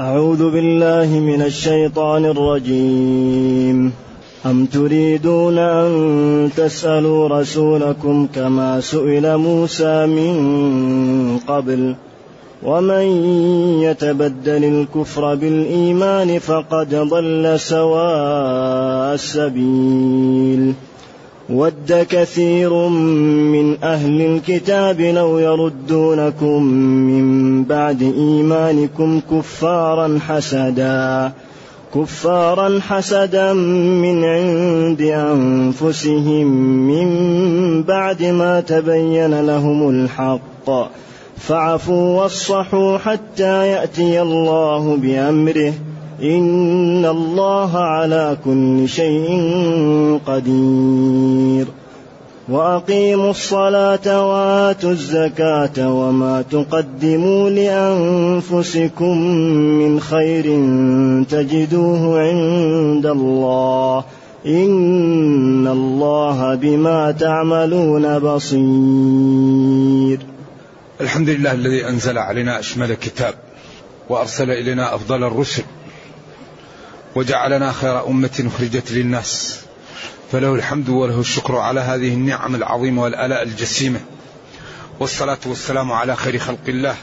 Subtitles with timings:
[0.00, 3.92] أعوذ بالله من الشيطان الرجيم.
[4.46, 11.94] أم تريدون أن تسألوا رسولكم كما سئل موسى من قبل؟
[12.62, 13.02] ومن
[13.82, 20.74] يتبدل الكفر بالإيمان فقد ضل سواء السبيل.
[21.50, 22.88] ود كثير
[23.54, 31.32] من أهل الكتاب لو يردونكم من بعد إيمانكم كفارا حسدا
[31.94, 36.46] كفارا حسدا من عند أنفسهم
[36.86, 37.08] من
[37.82, 40.70] بعد ما تبين لهم الحق.
[41.36, 45.72] فاعفوا واصفحوا حتى يأتي الله بأمره
[46.22, 49.28] إن الله على كل شيء
[50.26, 51.66] قدير
[52.48, 59.18] وأقيموا الصلاة وآتوا الزكاة وما تقدموا لأنفسكم
[59.78, 60.44] من خير
[61.30, 64.04] تجدوه عند الله
[64.46, 68.58] إن الله بما تعملون بصير
[71.00, 73.34] الحمد لله الذي أنزل علينا أشمل كتاب
[74.08, 75.62] وأرسل إلينا أفضل الرسل
[77.16, 79.60] وجعلنا خير أمة أخرجت للناس.
[80.32, 84.00] فله الحمد وله الشكر على هذه النعم العظيمة والآلاء الجسيمة.
[85.00, 86.96] والصلاة والسلام على خير خلق الله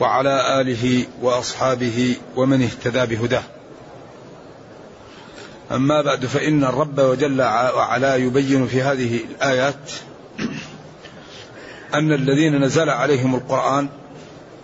[0.00, 3.42] وعلى آله وأصحابه ومن اهتدى بهداه.
[5.72, 7.42] أما بعد فإن الرب وجل
[7.76, 9.92] وعلا يبين في هذه الآيات
[11.94, 13.88] أن الذين نزل عليهم القرآن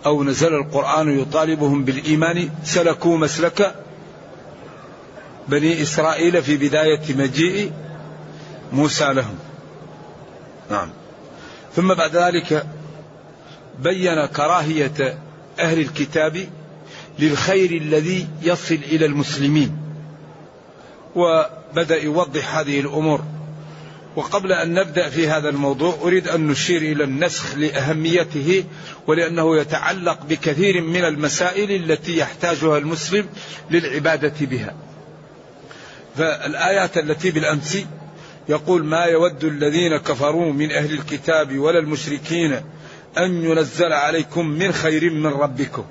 [0.05, 3.75] أو نزل القرآن يطالبهم بالإيمان سلكوا مسلك
[5.49, 7.71] بني إسرائيل في بداية مجيء
[8.73, 9.35] موسى لهم.
[10.71, 10.89] نعم.
[11.75, 12.67] ثم بعد ذلك
[13.79, 15.17] بين كراهية
[15.59, 16.47] أهل الكتاب
[17.19, 19.77] للخير الذي يصل إلى المسلمين
[21.15, 23.23] وبدأ يوضح هذه الأمور.
[24.15, 28.63] وقبل أن نبدأ في هذا الموضوع أريد أن نشير إلى النسخ لأهميته
[29.07, 33.25] ولأنه يتعلق بكثير من المسائل التي يحتاجها المسلم
[33.71, 34.73] للعبادة بها.
[36.19, 37.77] فالآيات التي بالأمس
[38.49, 42.61] يقول ما يود الذين كفروا من أهل الكتاب ولا المشركين
[43.17, 45.85] أن ينزل عليكم من خير من ربكم.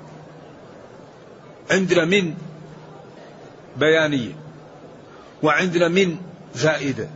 [1.71, 2.33] عندنا من
[3.77, 4.31] بيانية
[5.43, 6.17] وعندنا من
[6.55, 7.09] زائدة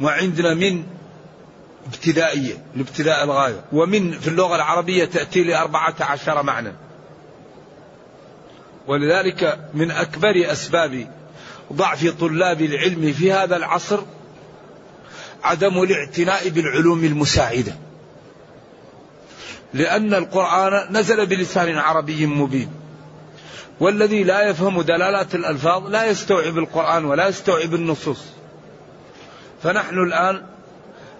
[0.00, 0.84] وعندنا من
[1.86, 6.72] ابتدائية لابتداء الغاية ومن في اللغة العربية تأتي لأربعة عشر معنى.
[8.86, 11.17] ولذلك من أكبر أسباب
[11.72, 14.00] ضعف طلاب العلم في هذا العصر
[15.42, 17.72] عدم الاعتناء بالعلوم المساعدة.
[19.74, 22.70] لأن القرآن نزل بلسان عربي مبين.
[23.80, 28.24] والذي لا يفهم دلالات الألفاظ لا يستوعب القرآن ولا يستوعب النصوص.
[29.62, 30.42] فنحن الآن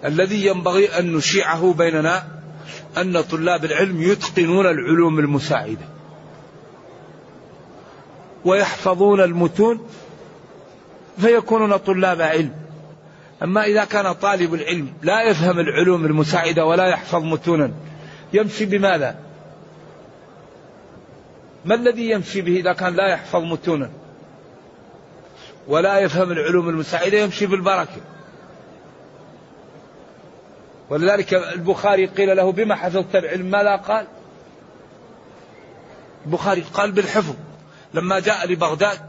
[0.05, 2.27] الذي ينبغي أن نشيعه بيننا
[2.97, 5.85] أن طلاب العلم يتقنون العلوم المساعدة.
[8.45, 9.87] ويحفظون المتون
[11.19, 12.51] فيكونون طلاب علم.
[13.43, 17.71] أما إذا كان طالب العلم لا يفهم العلوم المساعدة ولا يحفظ متونا
[18.33, 19.15] يمشي بماذا؟
[21.65, 23.89] ما الذي يمشي به إذا كان لا يحفظ متونا؟
[25.67, 28.01] ولا يفهم العلوم المساعدة يمشي بالبركة.
[30.89, 34.07] ولذلك البخاري قيل له بما حفظت العلم ماذا قال؟
[36.25, 37.35] البخاري قال بالحفظ.
[37.93, 39.08] لما جاء لبغداد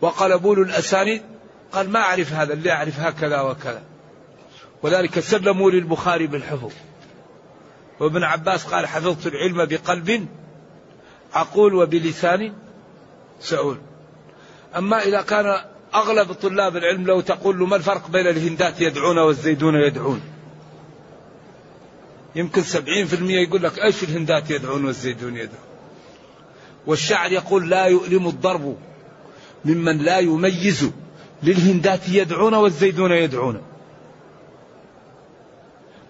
[0.00, 1.22] وقلبوا له الأسانيد
[1.72, 3.82] قال ما أعرف هذا اللي أعرف هكذا وكذا.
[4.82, 6.72] وذلك سلموا للبخاري بالحفظ.
[8.00, 10.28] وابن عباس قال حفظت العلم بقلب
[11.34, 12.52] عقول وبلسان
[13.40, 13.78] سؤول.
[14.76, 15.64] أما إذا كان
[15.94, 20.20] أغلب طلاب العلم لو تقول له ما الفرق بين الهندات يدعون والزيدون يدعون؟
[22.34, 25.68] يمكن سبعين في المية يقول لك إيش الهندات يدعون والزيدون يدعون؟
[26.86, 28.76] والشعر يقول لا يؤلم الضرب.
[29.64, 30.90] ممن لا يميز
[31.42, 33.62] للهندات يدعون والزيدون يدعون.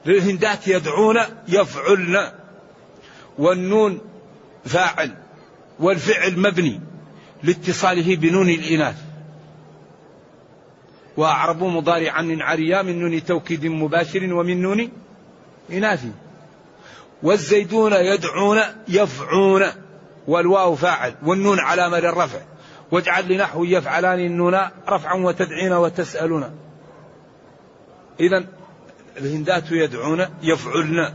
[0.07, 1.17] للهندات يدعون
[1.49, 2.33] يفعلن.
[3.39, 4.01] والنون
[4.65, 5.15] فاعل
[5.79, 6.81] والفعل مبني
[7.43, 8.97] لاتصاله بنون الإناث.
[11.17, 14.89] وأعربوا مضارعا من عريا من نون توكيد مباشر ومن نون
[15.73, 16.05] إناث.
[17.23, 19.63] والزيدون يدعون يفعون
[20.29, 22.39] والواو فاعل والنون علامة للرفع
[22.91, 24.59] واجعل لنحو يفعلان النون
[24.89, 26.51] رفعا وتدعين وتسألون.
[28.21, 28.45] إذا
[29.19, 31.15] الهندات يدعون يفعلن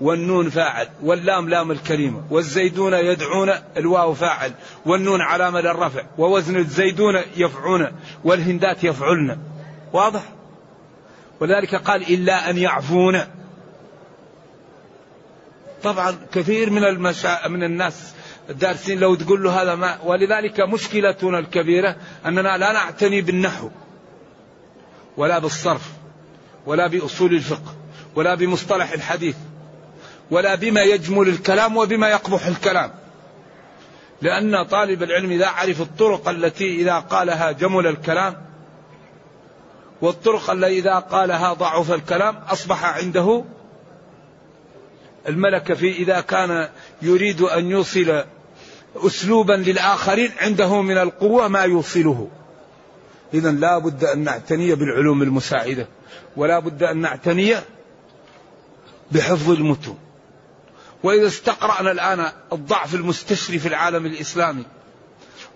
[0.00, 4.52] والنون فاعل واللام لام الكلمة والزيدون يدعون الواو فاعل
[4.86, 7.86] والنون علامة للرفع ووزن الزيدون يفعون
[8.24, 9.38] والهندات يفعلن.
[9.92, 10.22] واضح؟
[11.40, 13.20] ولذلك قال إلا أن يعفون.
[15.82, 17.48] طبعا كثير من المشا...
[17.48, 18.14] من الناس
[18.50, 21.96] الدارسين لو تقول له هذا ما ولذلك مشكلتنا الكبيرة
[22.26, 23.70] أننا لا نعتني بالنحو
[25.16, 25.90] ولا بالصرف
[26.66, 27.74] ولا بأصول الفقه
[28.14, 29.36] ولا بمصطلح الحديث
[30.30, 32.90] ولا بما يجمل الكلام وبما يقبح الكلام.
[34.22, 38.46] لأن طالب العلم إذا عرف الطرق التي إذا قالها جمل الكلام
[40.02, 43.44] والطرق التي إذا قالها ضعف الكلام أصبح عنده
[45.28, 46.68] الملكة في إذا كان
[47.02, 48.24] يريد أن يوصل
[48.96, 52.28] أسلوبا للآخرين عنده من القوة ما يوصله.
[53.34, 55.88] إذا لا بد أن نعتني بالعلوم المساعدة
[56.36, 57.54] ولا بد أن نعتني
[59.12, 59.98] بحفظ المتون.
[61.02, 64.64] وإذا استقرأنا الآن الضعف المستشري في العالم الإسلامي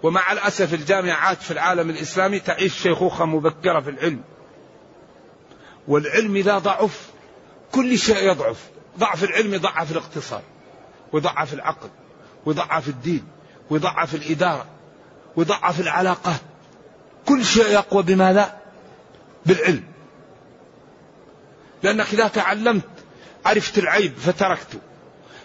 [0.02, 4.20] ومع الأسف الجامعات في العالم الإسلامي تعيش شيخوخة مبكرة في العلم.
[5.88, 7.10] والعلم إذا ضعف
[7.72, 8.68] كل شيء يضعف.
[8.98, 10.42] ضعف العلم يضعف الاقتصاد
[11.12, 11.88] ويضعف العقل.
[12.46, 13.24] ويضعف الدين
[13.70, 14.66] ويضعف الإدارة
[15.36, 16.40] ويضعف العلاقات
[17.28, 18.60] كل شيء يقوى بماذا؟
[19.46, 19.84] بالعلم.
[21.82, 22.88] لأنك إذا تعلمت
[23.44, 24.78] عرفت العيب فتركته.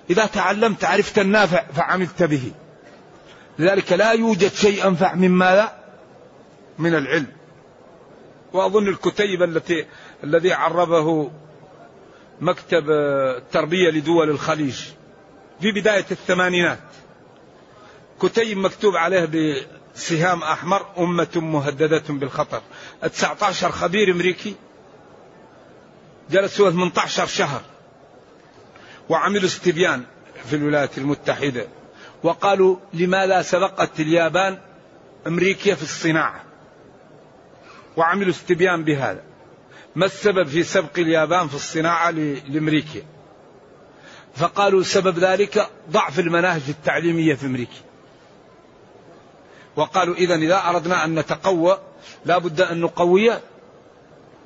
[0.10, 2.52] إذا تعلمت عرفت النافع فعملت به.
[3.60, 5.76] لذلك لا يوجد شيء أنفع من ماذا؟
[6.80, 7.28] من العلم.
[8.54, 9.86] وأظن الكتيب التي
[10.24, 11.32] الذي عربه
[12.42, 12.90] مكتب
[13.38, 14.82] التربية لدول الخليج.
[15.62, 16.80] في بداية الثمانينات.
[18.22, 19.26] كتيب مكتوب عليه
[19.96, 22.62] بسهام أحمر أمة مهددة بالخطر.
[23.02, 24.56] 19 خبير أمريكي
[26.30, 27.62] جلسوا 18 شهر
[29.10, 30.04] وعملوا استبيان
[30.46, 31.68] في الولايات المتحدة
[32.24, 34.58] وقالوا لماذا سبقت اليابان
[35.28, 36.44] أمريكا في الصناعة.
[37.98, 39.24] وعملوا استبيان بهذا.
[39.96, 43.15] ما السبب في سبق اليابان في الصناعة لأمريكا؟
[44.36, 47.78] فقالوا سبب ذلك ضعف المناهج التعليمية في أمريكا.
[49.76, 51.80] وقالوا إذا إذا أردنا أن نتقوى
[52.26, 53.34] لا بد أن نقوي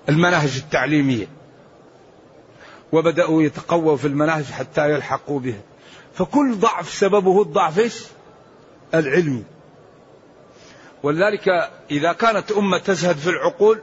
[0.09, 1.27] المناهج التعليمية.
[2.91, 5.62] وبدأوا يتقووا في المناهج حتى يلحقوا بها.
[6.13, 8.03] فكل ضعف سببه الضعف إيش؟
[8.94, 9.44] العلمي
[11.03, 13.81] ولذلك إذا كانت أمة تزهد في العقول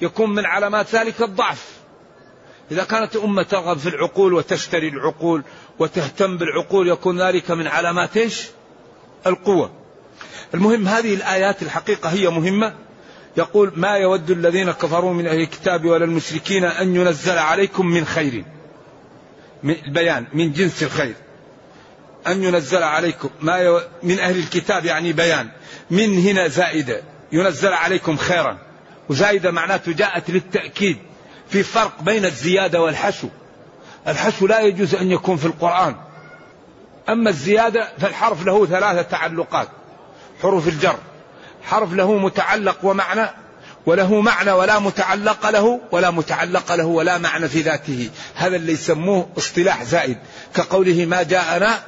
[0.00, 1.75] يكون من علامات ذلك الضعف.
[2.70, 5.42] إذا كانت أمة ترغب في العقول وتشتري العقول
[5.78, 8.46] وتهتم بالعقول يكون ذلك من علامات إيش؟
[9.26, 9.70] القوة.
[10.54, 12.74] المهم هذه الآيات الحقيقة هي مهمة.
[13.36, 18.44] يقول ما يود الذين كفروا من أهل الكتاب ولا المشركين أن ينزل عليكم من خير.
[19.62, 21.14] من البيان من جنس الخير.
[22.26, 23.28] أن ينزل عليكم.
[23.40, 25.48] ما من أهل الكتاب يعني بيان.
[25.90, 27.02] من هنا زائدة.
[27.32, 28.58] ينزل عليكم خيرا.
[29.08, 30.98] وزائدة معناته جاءت للتأكيد.
[31.48, 33.28] في فرق بين الزيادة والحشو.
[34.08, 35.96] الحشو لا يجوز أن يكون في القرآن.
[37.08, 39.68] أما الزيادة فالحرف له ثلاثة تعلقات.
[40.42, 40.96] حروف الجر.
[41.62, 43.30] حرف له متعلق ومعنى
[43.86, 48.10] وله معنى ولا متعلق له ولا متعلق له ولا معنى في ذاته.
[48.34, 50.18] هذا اللي يسموه اصطلاح زائد.
[50.54, 51.84] كقوله ما جاءنا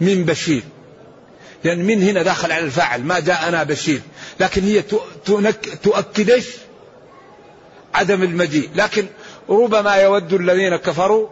[0.00, 0.62] من بشير.
[1.64, 3.04] لأن يعني من هنا داخل على الفاعل.
[3.04, 4.00] ما جاءنا بشير.
[4.40, 4.82] لكن هي
[5.82, 6.42] تؤكد؟
[7.94, 8.70] عدم المجيء.
[8.74, 9.06] لكن
[9.50, 11.28] ربما يود الذين كفروا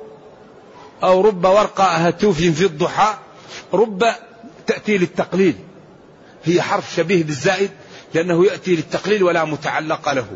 [1.03, 3.15] أو رب ورقة هتوف في الضحى
[3.75, 4.05] رب
[4.67, 5.55] تأتي للتقليل.
[6.45, 7.71] هي حرف شبيه بالزائد
[8.15, 10.27] لأنه يأتي للتقليل ولا متعلق له.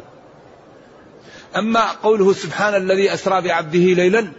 [1.56, 4.32] أما قوله سبحان الذي أسرى بعبده ليلا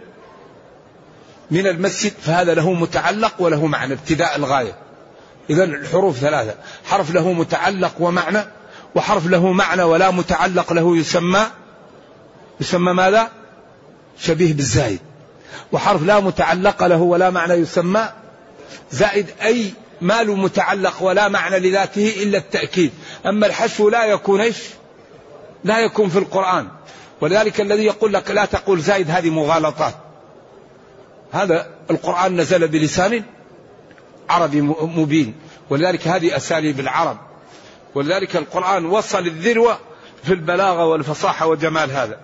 [1.50, 4.78] من المسجد فهذا له متعلق وله معنى ابتداء الغاية.
[5.50, 8.38] إذا الحروف ثلاثة حرف له متعلق ومعنى
[8.94, 11.46] وحرف له معنى ولا متعلق له يسمى
[12.60, 13.30] يسمى ماذا؟
[14.18, 15.00] شبيه بالزايد.
[15.72, 18.08] وحرف لا متعلق له ولا معنى يسمى
[18.90, 22.92] زائد أي ما له متعلق ولا معنى لذاته إلا التأكيد.
[23.26, 24.56] أما الحشو لا يكون إيش؟
[25.64, 26.68] لا يكون في القرآن.
[27.20, 29.94] ولذلك الذي يقول لك لا تقول زايد هذه مغالطات.
[31.32, 33.22] هذا القرآن نزل بلسان
[34.28, 35.34] عربي مبين.
[35.70, 37.18] ولذلك هذه أساليب العرب.
[37.94, 39.78] ولذلك القرآن وصل الذروة
[40.24, 42.18] في البلاغة والفصاحة وجمال هذا.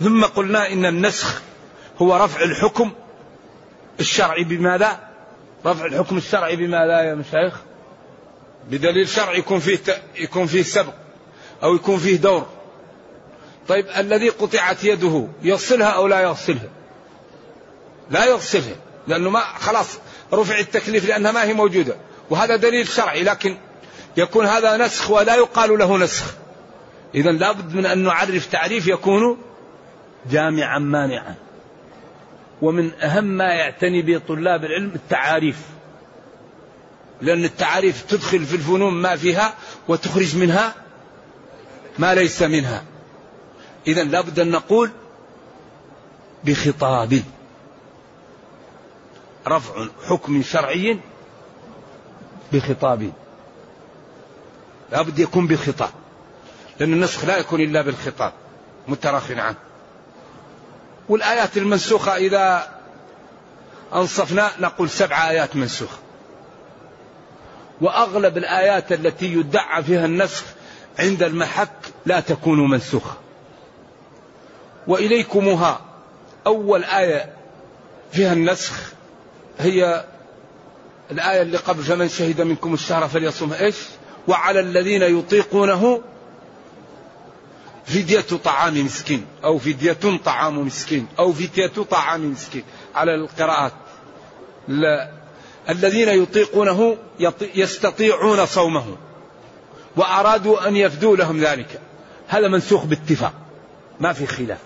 [0.00, 1.42] ثم قلنا إن النسخ
[1.98, 2.92] هو رفع الحكم
[4.00, 5.00] الشرعي بماذا؟
[5.66, 7.54] رفع الحكم الشرعي بماذا يا مشايخ؟
[8.70, 9.78] بدليل شرعي يكون فيه
[10.18, 10.92] يكون فيه سبق
[11.62, 12.46] أو يكون فيه دور.
[13.68, 16.68] طيب الذي قطعت يده يغسلها أو لا يغسلها
[18.10, 18.76] لا يغسلها
[19.08, 19.98] لأنه ما خلاص
[20.32, 21.96] رفع التكليف لأنها ما هي موجودة.
[22.30, 23.56] وهذا دليل شرعي لكن
[24.16, 26.34] يكون هذا نسخ ولا يقال له نسخ.
[27.14, 29.38] إذا لابد من أن نعرف تعريف يكون
[30.30, 31.34] جامعا مانعا.
[32.62, 35.62] ومن أهم ما يعتني به طلاب العلم التعاريف.
[37.22, 39.54] لأن التعاريف تدخل في الفنون ما فيها
[39.88, 40.74] وتخرج منها
[41.98, 42.84] ما ليس منها.
[43.86, 44.90] إذا لابد أن نقول
[46.44, 47.22] بخطاب.
[49.48, 50.98] رفع حكم شرعي
[52.52, 53.12] بخطاب.
[54.92, 55.90] لابد يكون بخطاب.
[56.80, 58.32] لأن النسخ لا يكون إلا بالخطاب.
[58.88, 59.69] متراخ عنه.
[61.10, 62.68] والآيات المنسوخة إذا
[63.94, 65.98] أنصفنا نقول سبع آيات منسوخة.
[67.80, 70.44] وأغلب الآيات التي يدعى فيها النسخ
[70.98, 71.70] عند المحك
[72.06, 73.16] لا تكون منسوخة.
[74.86, 75.80] وإليكمها
[76.46, 77.32] أول آية
[78.12, 78.92] فيها النسخ
[79.58, 80.04] هي
[81.10, 83.76] الآية اللي قبل فمن شهد منكم الشهر فليصم إيش؟
[84.28, 86.02] وعلى الذين يطيقونه
[87.84, 92.62] فدية طعام مسكين أو فدية طعام مسكين أو فدية طعام مسكين.
[92.94, 93.72] على القراءات.
[94.68, 95.10] لا
[95.68, 96.96] الذين يطيقونه
[97.54, 98.96] يستطيعون صومه
[99.96, 101.80] وأرادوا أن يفدوا لهم ذلك.
[102.28, 103.32] هذا منسوخ باتفاق.
[104.00, 104.58] ما في خلاف.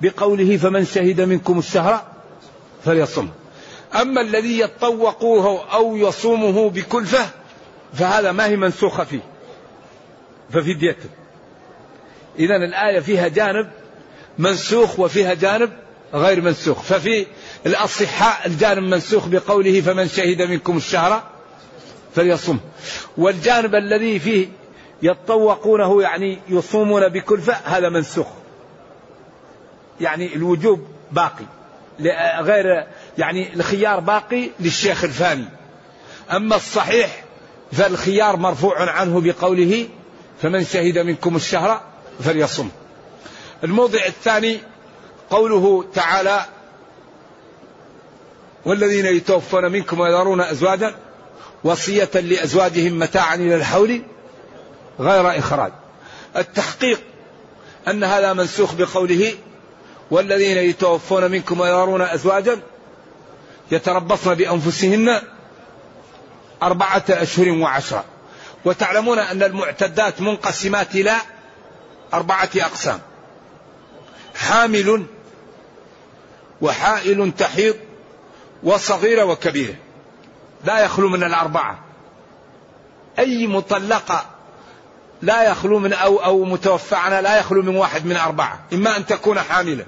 [0.00, 2.04] بقوله فمن شهد منكم الشهر
[2.84, 3.28] فليصم.
[3.94, 7.30] أما الذي يتطوقوه أو يصومه بكلفة
[7.94, 9.22] فهذا ما هي منسوخة فيه.
[10.50, 11.08] ففديته
[12.38, 13.70] إذا الآية فيها جانب
[14.38, 15.72] منسوخ وفيها جانب
[16.14, 16.82] غير منسوخ.
[16.82, 17.26] ففي
[17.66, 21.22] الأصحاء الجانب منسوخ بقوله فمن شهد منكم الشهر
[22.14, 22.58] فليصم.
[23.16, 24.48] والجانب الذي فيه
[25.02, 28.26] يتطوقونه يعني يصومون بكلفة هذا منسوخ.
[30.00, 31.44] يعني الوجوب باقي.
[32.40, 32.86] غير
[33.18, 35.48] يعني الخيار باقي للشيخ الفاني.
[36.30, 37.24] أما الصحيح
[37.72, 39.88] فالخيار مرفوع عنه بقوله
[40.42, 41.80] فمن شهد منكم الشهر
[42.24, 42.68] فليصم.
[43.64, 44.60] الموضع الثاني
[45.30, 46.44] قوله تعالى
[48.64, 50.94] والذين يتوفون منكم ويذرون أزواجا
[51.64, 54.02] وصية لأزواجهم متاعا إلى الحول
[55.00, 55.72] غير إخراج.
[56.36, 57.00] التحقيق
[57.88, 59.34] أن هذا منسوخ بقوله
[60.10, 62.60] والذين يتوفون منكم ويذرون أزواجا
[63.70, 65.20] يتربصن بأنفسهن
[66.62, 68.04] أربعة أشهر وعشرة.
[68.64, 71.14] وتعلمون أن المعتدات منقسمات إلى
[72.14, 73.00] أربعة أقسام.
[74.34, 75.06] حامل
[76.60, 77.76] وحائل تحيض
[78.62, 79.74] وصغيرة وكبيرة
[80.64, 81.78] لا يخلو من الأربعة.
[83.18, 84.26] أي مطلقة
[85.22, 88.60] لا يخلو من أو أو متوفى عنها لا يخلو من واحد من أربعة.
[88.72, 89.86] إما أن تكون حاملة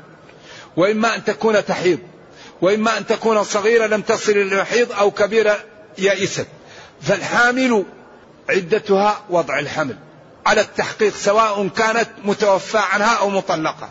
[0.77, 1.99] وإما أن تكون تحيض
[2.61, 5.59] وإما أن تكون صغيرة لم تصل إلى المحيض أو كبيرة
[5.99, 6.47] يئست
[7.01, 7.85] فالحامل
[8.49, 9.97] عدتها وضع الحمل.
[10.49, 13.89] على التحقيق سواء كانت متوفى عنها أو مطلقة.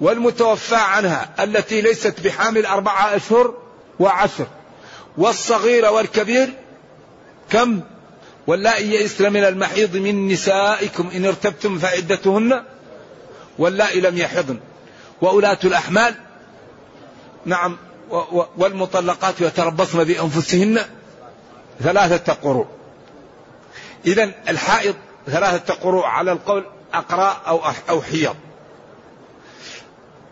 [0.00, 3.54] والمتوفى عنها التي ليست بحامل أربعة أشهر
[4.00, 4.46] وعشر.
[5.18, 6.52] والصغير والكبير
[7.50, 7.80] كم؟
[8.46, 11.10] واللائي يئسن من المحيض من نسائكم.
[11.16, 12.62] إن ارتبتم فعدتهن
[13.58, 14.58] واللائي لم يحضن.
[15.20, 16.14] وأولاة الأحمال
[17.44, 17.76] نعم
[18.56, 20.80] والمطلقات يتربصن بأنفسهن
[21.80, 22.66] ثلاثة قروء
[24.06, 24.94] إذا الحائض
[25.26, 26.64] ثلاثة قروء على القول
[26.94, 28.36] أقراء أو أو حيض.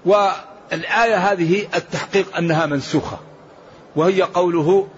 [0.05, 3.19] والآية هذه التحقيق أنها منسوخة
[3.97, 4.89] وهي قوله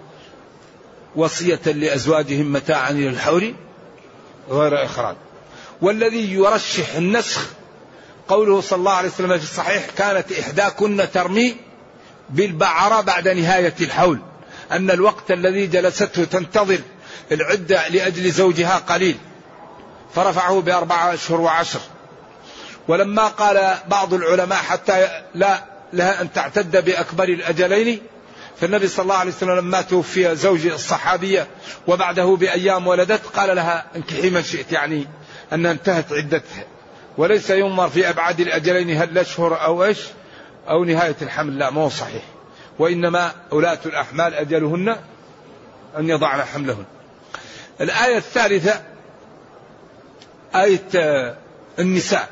[1.15, 3.55] وصية لأزواجهم متاعا إلى الحول
[4.49, 5.15] غير إخراج.
[5.81, 7.47] والذي يرشح النسخ
[8.27, 11.55] قوله صلى الله عليه وسلم في الصحيح كانت إحداكن ترمي
[12.29, 14.19] بالبعرة بعد نهاية الحول
[14.71, 16.79] أن الوقت الذي جلسته تنتظر
[17.31, 19.17] العدة لأجل زوجها قليل.
[20.15, 21.79] فرفعه بأربعة أشهر وعشر.
[22.87, 28.01] ولما قال بعض العلماء حتى لا لها أن تعتد بأكبر الأجلين
[28.61, 31.47] فالنبي صلى الله عليه وسلم لما توفي زوج الصحابية
[31.87, 35.07] وبعده بأيام ولدت قال لها انكحي من شئت يعني
[35.53, 36.63] أنها انتهت عدتها.
[37.17, 39.99] وليس ينظر في أبعاد الأجلين هل أشهر أو إيش؟
[40.69, 41.59] أو نهاية الحمل.
[41.59, 42.23] لا مو صحيح.
[42.79, 44.95] وإنما أولاة الأحمال أجلهن
[45.97, 46.85] أن يضعن حملهن.
[47.81, 48.81] الآية الثالثة
[50.55, 51.35] آية
[51.79, 52.29] النساء.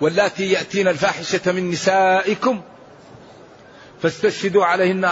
[0.00, 2.60] واللاتي يأتين الفاحشة من نسائكم
[4.02, 5.10] فاستشهدوا عليهن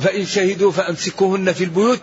[0.00, 2.02] فإن شهدوا فأمسكوهن في البيوت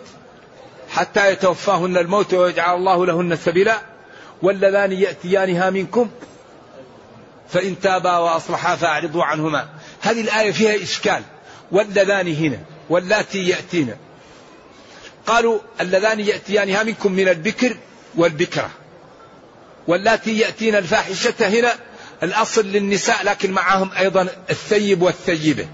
[0.90, 3.82] حتى يتوفاهن الموت ويجعل الله لهن سبيلا.
[4.42, 6.10] واللذان يأتيانها منكم
[7.50, 9.70] فإن تابا وأصلحا فأعرضوا عنهما.
[10.02, 11.24] هذه الآية فيها إشكال.
[11.72, 13.96] واللذان هنا واللاتي يأتين
[15.28, 17.78] قالوا اللذان يأتيانها منكم من البكر
[18.16, 18.70] والبكرة.
[19.88, 21.74] واللاتي يأتين الفاحشة هنا
[22.24, 25.68] الأصل للنساء لكن معهم أيضا الثيب والثيبة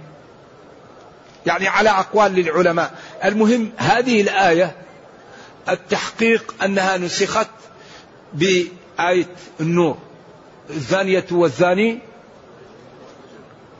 [1.45, 2.99] يعني على أقوال للعلماء.
[3.25, 4.75] المهم هذه الآية
[5.69, 7.47] التحقيق أنها نسخت
[8.33, 9.27] بآية
[9.59, 9.97] النور.
[10.69, 11.99] الزانية والزاني.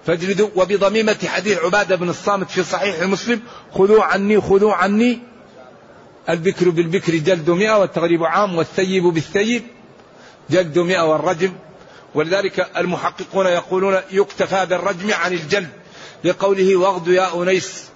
[0.05, 0.49] فاجلدوا.
[0.55, 3.41] وبضميمة حديث عبادة بن الصامت في صحيح مسلم
[3.73, 5.28] خذوا عني خذوا عني
[6.29, 9.63] البكر بالبكر جلد مئة والتغريب عام والثيب بالثيب
[10.49, 11.53] جلد مئة والرجم.
[12.15, 15.69] ولذلك المحققون يقولون يكتفى بالرجم عن الجلد
[16.23, 17.89] لقوله واغد يا أنيس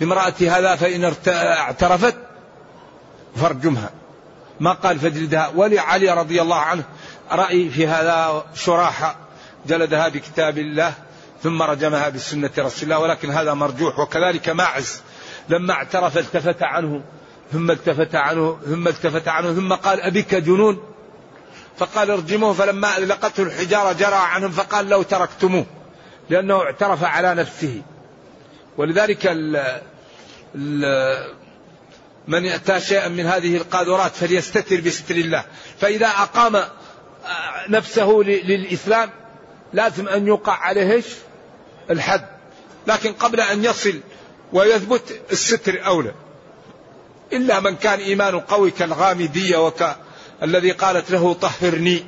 [0.00, 2.16] بامرأة هذا فإن اعترفت
[3.36, 3.90] فارجمها.
[4.60, 6.84] ما قال فاجلدها ولعلي رضي الله عنه
[7.30, 9.16] رأي في هذا شراحة
[9.66, 10.94] جلدها بكتاب الله
[11.42, 15.02] ثم رجمها بسنة رسول الله ولكن هذا مرجوح وكذلك ماعز
[15.48, 17.02] لما اعترف التفت عنه.
[17.52, 20.82] ثم التفت عنه ثم التفت عنه ثم قال أبيك جنون؟
[21.78, 25.66] فقال ارجموه فلما لقته الحجارة جرى عنهم فقال لو تركتموه
[26.30, 27.82] لأنه اعترف على نفسه.
[28.76, 29.80] ولذلك ال
[30.54, 31.38] ال
[32.28, 35.44] من يأتى شيئا من هذه القاذورات فليستتر بستر الله.
[35.80, 36.64] فإذا أقام
[37.68, 39.10] نفسه للإسلام
[39.72, 41.02] لازم أن يوقع عليه
[41.90, 42.26] الحد.
[42.86, 44.00] لكن قبل أن يصل
[44.52, 46.14] ويثبت الستر أولى.
[47.32, 52.06] إلا من كان إيمانه قوي كالغامدية وكالذي قالت له طهرني.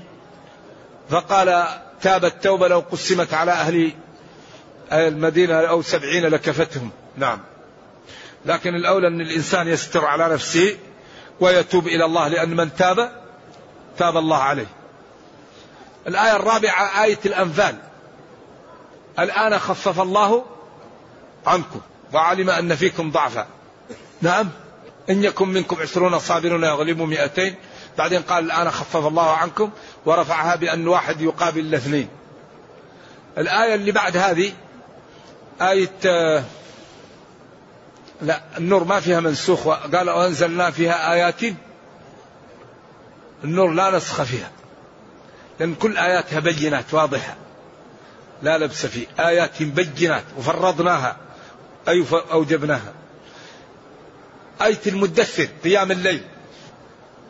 [1.11, 1.69] فقال
[2.03, 3.93] تاب التوبة لو قسمت على أهل
[4.93, 6.91] المدينة أو سبعين لكفتهم.
[7.17, 7.39] نعم.
[8.47, 10.77] لكن الأولى أن الإنسان يستر على نفسه
[11.41, 13.13] ويتوب إلى الله لأن من تاب
[13.99, 14.67] تاب الله عليه.
[16.07, 17.75] الآية الرابعة آية الأنفال.
[19.19, 20.45] الآن خفف الله
[21.47, 21.81] عنكم
[22.13, 23.47] وعلم أن فيكم ضعفا.
[24.23, 24.49] نعم.
[25.11, 27.55] إن يكن منكم عشرون صابرون يغلبوا مئتين.
[27.99, 29.71] بعدين قال الآن خفف الله عنكم
[30.07, 32.09] ورفعها بأن واحد يقابل الاثنين.
[33.39, 34.53] الآية اللي بعد هذه
[35.61, 36.45] آية
[38.23, 41.41] لا النور ما فيها منسوخ قال وأنزلنا فيها آيات.
[43.45, 44.51] النور لا نسخ فيها
[45.61, 47.37] لأن كل آياتها بينات واضحة.
[48.43, 51.17] لا لبس فيه آيات بينات وفرضناها
[51.89, 53.00] أي أوجبناها.
[54.63, 56.23] آية المدثر قيام الليل.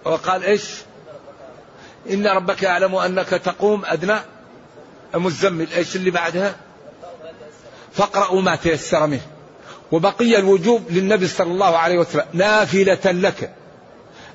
[0.05, 0.65] وقال إيش؟
[2.11, 4.17] إن ربك يعلم أنك تقوم أدنى
[5.15, 5.73] مزمل.
[5.73, 6.57] إيش اللي بعدها؟
[7.93, 9.27] فاقرأوا ما تيسر منه.
[9.93, 13.55] وبقي الوجوب للنبي صلى الله عليه وسلم نافلة لك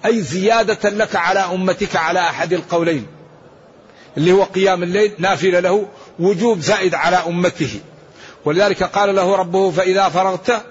[0.05, 3.07] أي زيادة لك على أمتك على أحد القولين
[4.17, 5.87] اللي هو قيام الليل نافلة له
[6.19, 7.79] وجوب زائد على أمته.
[8.45, 10.65] ولذلك قال له ربه فإذا فرغت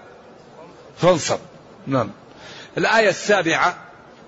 [0.97, 1.39] فانصب.
[1.87, 2.11] نعم.
[2.79, 3.77] الآية السابعة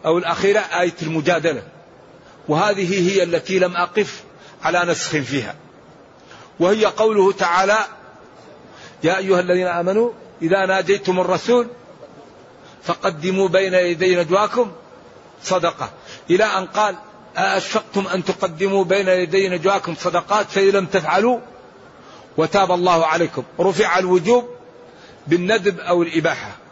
[0.07, 1.63] أو الأخيرة آية المجادلة.
[2.49, 4.25] وهذه هي التي لم أقف
[4.63, 5.55] على نسخ فيها.
[6.61, 7.79] وهي قوله تعالى
[9.03, 11.67] يا أيها الذين آمنوا إذا ناجيتم الرسول
[12.85, 14.73] فقدموا بين يدي نجواكم.
[15.43, 15.91] صدقة.
[16.31, 16.97] إلى أن قال
[17.37, 21.41] أشفقتم أن تقدموا بين يدي نجواكم صدقات فإن لم تفعلوا
[22.37, 23.43] وتاب الله عليكم.
[23.61, 24.49] رفع الوجوب
[25.27, 26.66] بالندب أو الإباحة.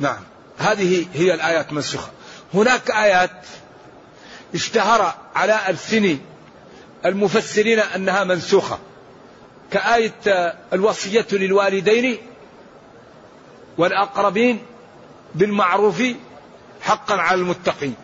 [0.00, 0.20] نعم.
[0.58, 2.10] هذه هي الآيات منسوخة.
[2.54, 3.46] هناك آيات
[4.54, 6.18] اشتهر على ألسن
[7.06, 8.78] المفسرين أنها منسوخة.
[9.70, 12.18] كآية الوصية للوالدين
[13.78, 14.58] والأقربين
[15.34, 16.02] بالمعروف
[16.80, 17.94] حقا على المتقين.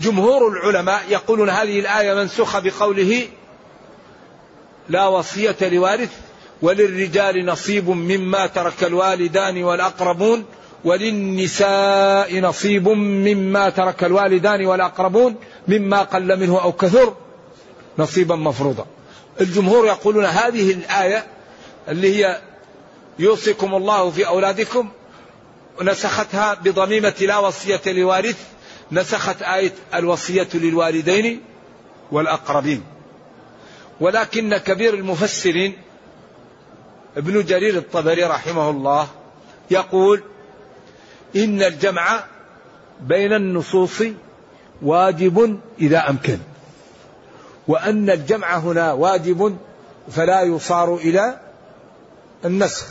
[0.00, 3.28] جمهور العلماء يقولون هذه الآية منسوخة بقوله
[4.88, 6.10] لا وصية لوارث
[6.62, 10.44] وللرجال نصيب مما ترك الوالدان والأقربون
[10.84, 15.36] وللنساء نصيب مما ترك الوالدان والأقربون
[15.68, 17.14] مما قل منه أو كثر
[17.98, 18.86] نصيبا مفروضا.
[19.40, 21.26] الجمهور يقولون هذه الآية
[21.88, 22.40] اللي هي
[23.18, 24.88] يوصيكم الله في أولادكم
[25.82, 28.46] نسختها بضميمة لا وصية لوارث
[28.92, 31.40] نسخت آية الوصية للوالدين
[32.12, 32.82] والأقربين.
[34.00, 35.76] ولكن كبير المفسرين
[37.16, 39.08] ابن جرير الطبري رحمه الله
[39.70, 40.22] يقول
[41.36, 42.24] إن الجمع
[43.00, 44.02] بين النصوص
[44.82, 46.38] واجب إذا أمكن.
[47.68, 49.58] وأن الجمع هنا واجب
[50.10, 51.40] فلا يصار إلى
[52.44, 52.86] النسخ.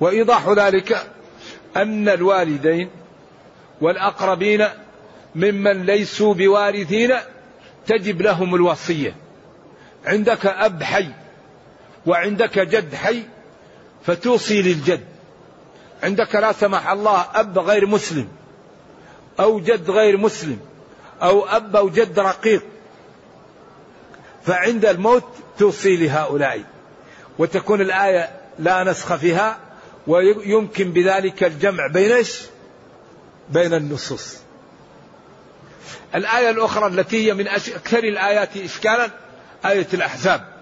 [0.00, 1.06] وإيضاح ذلك
[1.76, 2.90] أن الوالدين
[3.80, 4.64] والأقربين
[5.34, 7.14] ممن ليسوا بوارثين
[7.86, 9.16] تجب لهم الوصية.
[10.04, 11.08] عندك أب حي
[12.06, 13.22] وعندك جد حي
[14.02, 15.15] فتوصي للجد.
[16.02, 18.28] عندك لا سمح الله أب غير مسلم
[19.40, 20.58] أو جد غير مسلم
[21.22, 22.62] أو أب أو جد رقيق.
[24.46, 25.24] فعند الموت
[25.58, 26.64] توصي لهؤلاء
[27.38, 29.58] وتكون الآية لا نسخ فيها
[30.06, 32.24] ويمكن بذلك الجمع بين
[33.50, 34.36] بين النصوص.
[36.14, 39.10] الآية الأخرى التي هي من أكثر الآيات إشكالا
[39.66, 40.56] آية الأحزاب.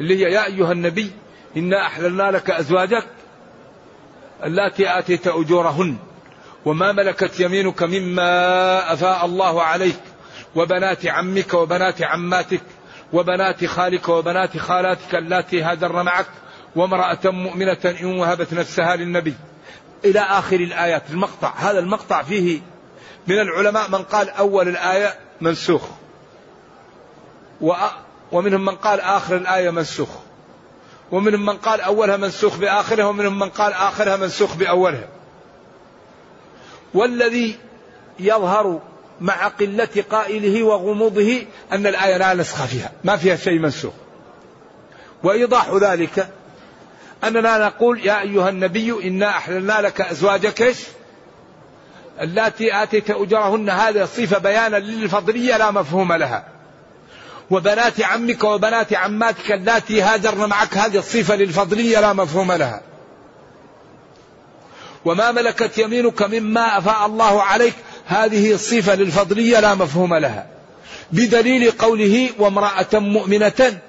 [0.00, 1.10] اللي هي يا أيها النبي
[1.56, 3.06] إنا أحللنا لك أزواجك
[4.44, 5.96] اللاتي آتيت أجورهن
[6.64, 10.00] وما ملكت يمينك مما أفاء الله عليك
[10.54, 12.62] وبنات عمك وبنات عماتك
[13.12, 16.26] وبنات خالك وبنات خالاتك اللاتي هاجرن معك
[16.76, 19.34] وامرأة مؤمنة إن وهبت نفسها للنبي.
[20.04, 22.60] إلى آخر الآيات المقطع هذا المقطع فيه
[23.26, 25.82] من العلماء من قال أول الآية منسوخ
[28.32, 30.08] ومنهم من قال آخر الآية منسوخ.
[31.12, 35.08] ومنهم من قال أولها منسوخ بآخرها ومنهم من قال آخرها منسوخ بأولها.
[36.94, 37.58] والذي
[38.20, 38.80] يظهر
[39.20, 43.92] مع قلة قائله وغموضه أن الآية لا نسخ فيها ما فيها شيء منسوخ.
[45.22, 46.28] وإيضاح ذلك
[47.24, 50.74] أننا نقول يا أيها النبي إنا أحللنا لك أزواجك
[52.20, 56.44] اللاتي آتيت أجرهن هذا صفة بيانا للفضلية لا مفهوم لها.
[57.52, 62.80] وبنات عمك وبنات عماتك اللاتي هاجرن معك هذه الصفة للفضلية لا مفهوم لها.
[65.04, 67.74] وما ملكت يمينك مما أفاء الله عليك
[68.06, 70.46] هذه الصفة للفضلية لا مفهوم لها.
[71.12, 73.80] بدليل قوله وامرأة مؤمنة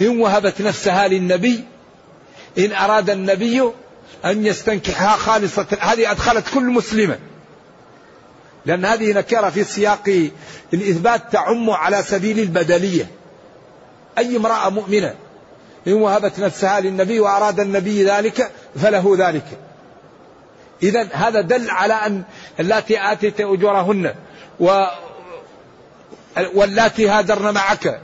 [0.00, 1.64] إن وهبت نفسها للنبي
[2.58, 3.62] إن أراد النبي
[4.24, 7.18] أن يستنكحها خالصة هذه أدخلت كل مسلمة.
[8.66, 10.30] لأن هذه نكرة في سياق
[10.74, 13.10] الإثبات تعم على سبيل البدلية.
[14.18, 15.14] أي امرأة مؤمنة
[15.86, 18.50] إن وهبت نفسها للنبي وأراد النبي ذلك
[18.82, 19.44] فله ذلك.
[20.82, 22.22] إذا هذا دل على أن
[22.60, 24.14] اللاتي آتيت أجورهن
[24.60, 24.84] و
[26.54, 28.00] واللاتي هاجرن معك.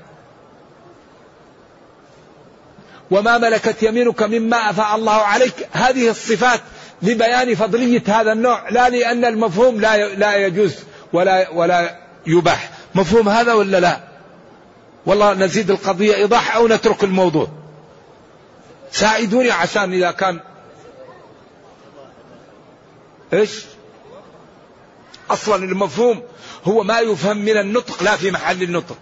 [3.10, 5.68] وما ملكت يمينك مما أفاء الله عليك.
[5.72, 6.60] هذه الصفات
[7.02, 10.74] لبيان فضلية هذا النوع لا لأن المفهوم لا لا يجوز
[11.12, 12.70] ولا ولا يباح.
[12.94, 14.00] مفهوم هذا ولا لا؟
[15.06, 17.48] والله نزيد القضية إيضاح أو نترك الموضوع.
[18.92, 20.40] ساعدوني عشان إذا كان
[23.32, 23.64] إيش؟
[25.30, 26.22] أصلا المفهوم
[26.64, 28.96] هو ما يفهم من النطق لا في محل النطق.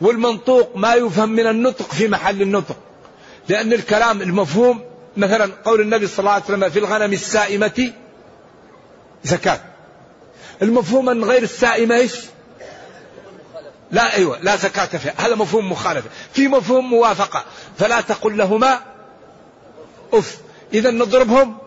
[0.00, 2.76] والمنطوق ما يفهم من النطق في محل النطق.
[3.48, 7.92] لأن الكلام المفهوم مثلا قول النبي صلى الله عليه وسلم في الغنم السائمة
[9.24, 9.60] زكاة.
[10.62, 12.14] المفهوم أن غير السائمة إيش؟
[13.90, 15.14] لا أيوة لا زكاة فيها.
[15.16, 17.44] هذا مفهوم مخالفة في مفهوم موافقة.
[17.78, 18.80] فلا تقل لهما
[20.12, 20.38] أف.
[20.74, 21.58] إذا نضربهم.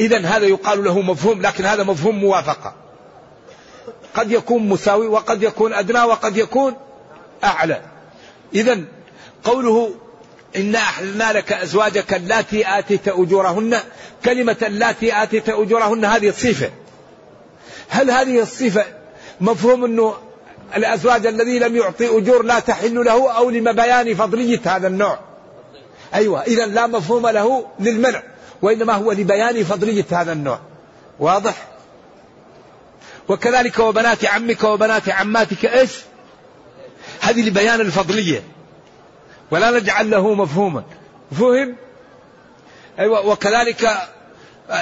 [0.00, 2.74] إذا هذا يقال له مفهوم لكن هذا مفهوم موافقة.
[4.14, 6.76] قد يكون مساوي وقد يكون أدنى وقد يكون
[7.44, 7.82] أعلى.
[8.54, 8.80] إذا
[9.44, 9.94] قوله
[10.56, 13.78] إنا أحللنا لك أزواجك اللاتي آتيت أجورهن
[14.24, 16.70] كلمة اللاتي آتيت أجورهن هذه الصفة.
[17.88, 18.84] هل هذه الصفة
[19.40, 20.14] مفهوم أنه
[20.76, 25.18] الأزواج الذي لم يعطي أجور لا تحل له أو لمبيان فضلية هذا النوع؟
[26.14, 28.22] أيوة إذا لا مفهوم له للمنع
[28.62, 30.60] وإنما هو لبيان فضلية هذا النوع.
[31.18, 31.68] واضح؟
[33.28, 35.90] وكذلك وبنات عمك وبنات عماتك إيش؟
[37.20, 38.42] هذه لبيان الفضلية.
[39.52, 40.82] ولا نجعل له مفهوما.
[41.38, 41.76] فهم؟
[42.98, 43.82] أيوة وكذلك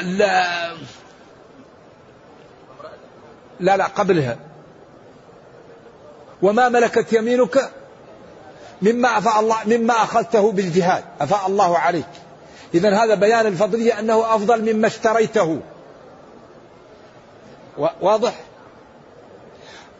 [0.02, 0.72] لا
[3.60, 4.36] لا, لا قبلها.
[6.42, 7.70] وما ملكت يمينك
[8.82, 11.04] مما أفاء الله مما أخذته بالجهاد.
[11.20, 12.08] أفاء الله عليك.
[12.74, 15.60] إذا هذا بيان الفضلية أنه أفضل مما اشتريته.
[18.00, 18.34] واضح؟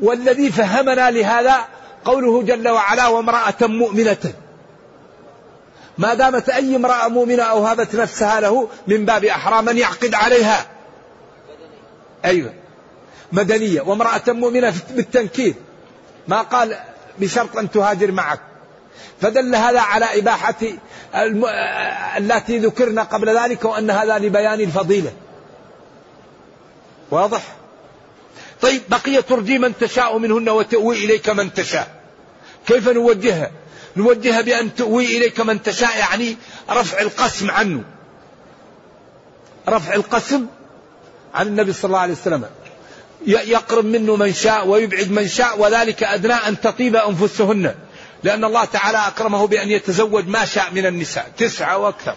[0.01, 1.65] والذي فهمنا لهذا
[2.05, 4.33] قوله جل وعلا وامرأة مؤمنة.
[6.01, 10.67] ما دامت أي امرأة مؤمنة أو هبت نفسها له من باب أحرى من يعقد عليها.
[12.25, 12.55] أيوة.
[13.33, 13.81] مدنية.
[13.81, 15.55] وامرأة مؤمنة بالتنكيل
[16.29, 16.77] ما قال
[17.19, 18.41] بشرط أن تهاجر معك.
[19.21, 20.55] فدل هذا على إباحة
[22.19, 25.13] التي ذكرنا قبل ذلك وأن هذا لبيان الفضيلة.
[27.11, 27.43] واضح؟
[28.61, 32.01] طيب بقي ترجي من تشاء منهن وتأوي إليك من تشاء.
[32.67, 33.51] كيف نوجهها؟
[33.97, 36.37] نوجهها بأن تؤوي إليك من تشاء يعني
[36.71, 37.85] رفع القسم عنه.
[39.69, 40.47] رفع القسم
[41.35, 42.45] عن النبي صلى الله عليه وسلم.
[43.27, 47.75] يقرب منه من شاء ويبعد من شاء وذلك أدنى أن تطيب أنفسهن.
[48.23, 52.17] لأن الله تعالى أكرمه بأن يتزوج ما شاء من النساء تسعة وأكثر.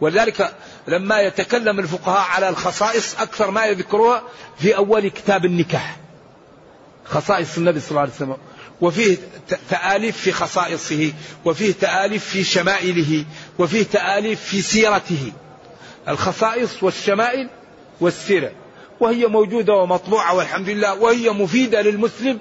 [0.00, 0.54] ولذلك
[0.88, 4.22] لما يتكلم الفقهاء على الخصائص أكثر ما يذكروها
[4.58, 5.96] في أول كتاب النكاح.
[7.04, 8.36] خصائص النبي صلى الله عليه وسلم.
[8.80, 9.16] وفيه
[9.70, 11.12] تآليف في خصائصه
[11.44, 13.24] وفيه تآليف في شمائله
[13.58, 15.32] وفيه تآليف في سيرته.
[16.08, 17.48] الخصائص والشمائل
[18.00, 18.52] والسيرة.
[19.00, 22.40] وهي موجودة ومطبوعة والحمد لله وهي مفيدة للمسلم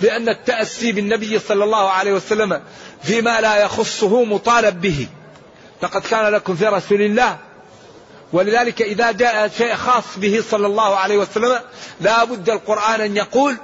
[0.00, 2.62] لأن التأسي بالنبي صلى الله عليه وسلم
[3.02, 5.06] فيما لا يخصه مطالب به.
[5.82, 7.38] لقد كان لكم في رسول الله.
[8.32, 11.60] ولذلك إذا جاء شيء خاص به صلى الله عليه وسلم
[12.00, 13.56] لا بد القرآن أن يقول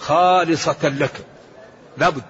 [0.00, 1.12] خالصة لك.
[1.98, 2.22] لا بد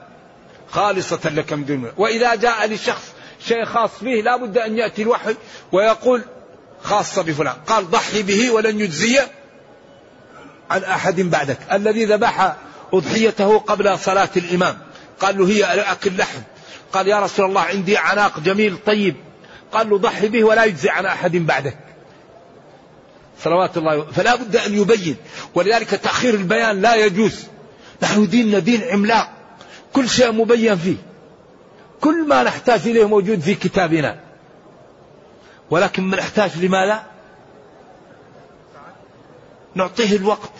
[0.70, 3.12] خالصة لك من دون وإذا جاء لشخص
[3.46, 5.34] شيء خاص به لا بد أن يأتي الوحي
[5.72, 6.22] ويقول
[6.82, 7.54] خاصة بفلان.
[7.66, 9.20] قال ضحي به ولن يجزي
[10.70, 11.58] عن أحد بعدك.
[11.72, 12.56] الذي ذبح
[12.92, 14.78] أضحيته قبل صلاة الإمام.
[15.20, 16.40] قال له هي أكل لحم
[16.92, 19.16] قال يا رسول الله عندي عناق جميل طيب.
[19.72, 21.78] قال له ضحي به ولا يجزي عن أحد بعدك.
[23.44, 25.16] صلوات الله فلا بد أن يبين.
[25.54, 27.46] ولذلك تأخير البيان لا يجوز.
[28.02, 29.32] نحن ديننا دين عملاق.
[29.92, 30.96] كل شيء مبين فيه.
[32.00, 34.20] كل ما نحتاج إليه موجود في كتابنا.
[35.70, 37.02] ولكن ما نحتاج لماذا؟
[39.74, 40.52] نعطيه الوقت.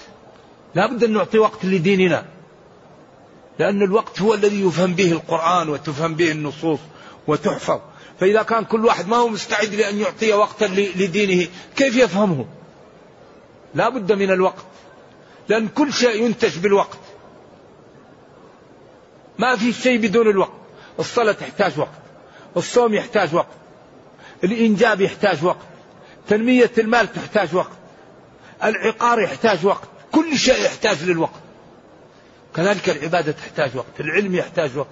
[0.74, 2.24] لا بد أن نعطي وقت لديننا.
[3.58, 6.78] لأن الوقت هو الذي يفهم به القرآن وتفهم به النصوص
[7.26, 7.80] وتحفظ.
[8.20, 12.46] فإذا كان كل واحد ما هو مستعد لأن يعطي وقتا لدينه كيف يفهمه؟
[13.74, 14.64] لا بد من الوقت.
[15.48, 16.98] لأن كل شيء ينتج بالوقت.
[19.40, 20.52] ما في شيء بدون الوقت.
[20.98, 22.00] الصلاة تحتاج وقت.
[22.56, 23.54] الصوم يحتاج وقت.
[24.44, 25.66] الإنجاب يحتاج وقت.
[26.28, 27.70] تنمية المال تحتاج وقت.
[28.64, 29.88] العقار يحتاج وقت.
[30.12, 31.40] كل شيء يحتاج للوقت.
[32.56, 34.00] كذلك العبادة تحتاج وقت.
[34.00, 34.88] العلم يحتاج وقت.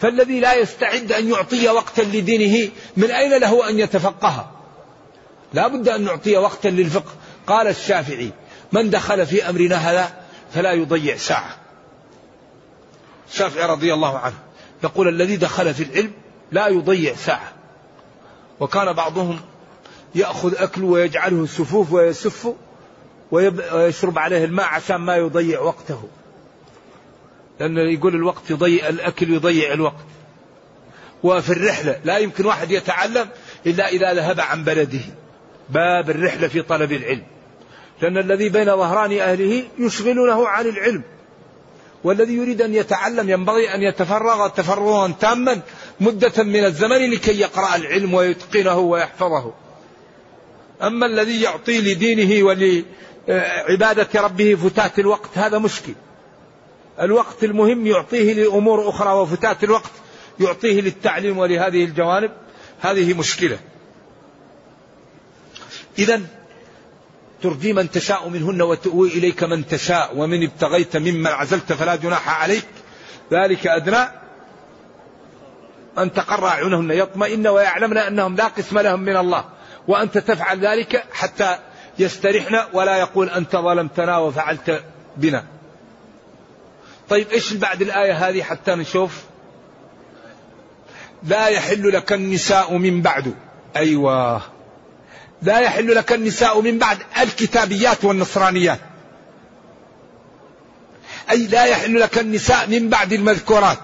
[0.00, 4.50] فالذي لا يستعد أن يعطي وقتا لدينه من أين له أن يتفقه؟
[5.52, 7.12] لا بد أن نعطي وقتا للفقه.
[7.46, 8.30] قال الشافعي
[8.72, 10.10] من دخل في أمرنا هذا
[10.54, 11.65] فلا يضيع ساعة.
[13.30, 14.34] الشافعي رضي الله عنه
[14.84, 16.12] يقول الذي دخل في العلم
[16.52, 17.52] لا يضيع ساعة.
[18.60, 19.40] وكان بعضهم
[20.14, 22.54] يأخذ أكله ويجعله سفوف ويسف
[23.30, 26.08] ويشرب عليه الماء عشان ما يضيع وقته.
[27.60, 30.04] لأنه يقول الوقت يضيع الأكل يضيع الوقت.
[31.22, 33.28] وفي الرحلة لا يمكن واحد يتعلم
[33.66, 35.00] إلا إذا ذهب عن بلده.
[35.70, 37.22] باب الرحلة في طلب العلم.
[38.02, 41.02] لأن الذي بين ظهران أهله يشغلونه عن العلم.
[42.06, 45.60] والذي يريد أن يتعلم ينبغي أن يتفرغ تفرغا تاما
[46.00, 49.52] مدة من الزمن لكي يقرأ العلم ويتقنه ويحفظه.
[50.82, 55.94] أما الذي يعطي لدينه ولعبادة ربه فتات الوقت هذا مشكل.
[57.00, 59.92] الوقت المهم يعطيه لأمور أخرى وفتات الوقت
[60.40, 62.30] يعطيه للتعليم ولهذه الجوانب
[62.80, 63.58] هذه مشكلة.
[65.98, 66.20] إذا
[67.42, 72.68] ترجي من تشاء منهن وتؤوي إليك من تشاء ومن ابتغيت ممن عزلت فلا جناح عليك.
[73.32, 74.08] ذلك أدنى
[75.98, 79.44] أن تقر أعينهن يطمئن ويعلمن أنهم لا قسم لهم من الله.
[79.88, 81.58] وأنت تفعل ذلك حتى
[81.98, 84.84] يسترحن ولا يقول أنت ظلمتنا وفعلت
[85.16, 85.44] بنا.
[87.08, 89.22] طيب إيش بعد الآية هذه حتى نشوف؟
[91.22, 93.34] لا يحل لك النساء من بعد.
[93.76, 94.55] أيوة.
[95.42, 98.78] لا يحل لك النساء من بعد الكتابيات والنصرانيات.
[101.30, 103.78] أي لا يحل لك النساء من بعد المذكورات.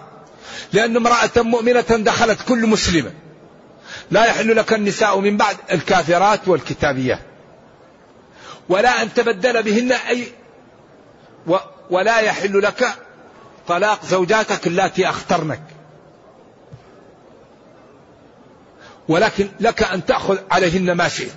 [0.72, 3.12] لأن امرأة مؤمنة دخلت كل مسلمة.
[4.10, 7.20] لا يحل لك النساء من بعد الكافرات والكتابيات.
[8.68, 10.26] ولا أن تبدل بهن أي
[11.46, 11.56] و
[11.90, 12.88] ولا يحل لك
[13.68, 15.62] طلاق زوجاتك اللاتي أخترنك.
[19.12, 21.32] ولكن لك أن تأخذ عليهن ما شئت.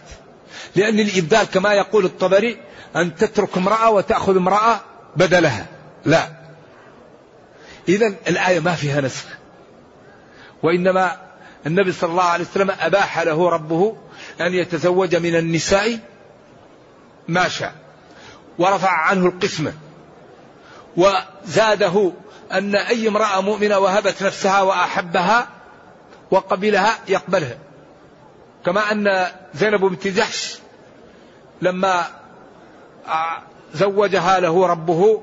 [0.75, 2.57] لأن الإبدال كما يقول الطبري
[2.95, 4.79] أن تترك امرأة وتأخذ امرأة
[5.15, 5.65] بدلها.
[6.05, 6.29] لا.
[7.89, 9.25] إذا الآية ما فيها نسخ.
[10.63, 11.17] وإنما
[11.67, 13.97] النبي صلى الله عليه وسلم أباح له ربه
[14.41, 15.99] أن يتزوج من النساء
[17.27, 17.73] ما شاء.
[18.57, 19.73] ورفع عنه القسمة.
[20.97, 22.11] وزاده
[22.51, 25.47] أن أي امرأة مؤمنة وهبت نفسها وأحبها
[26.31, 27.64] وقبلها يقبلها.
[28.65, 30.57] كما أن زينب بنت جحش
[31.61, 32.05] لما
[33.73, 35.21] زوجها له ربه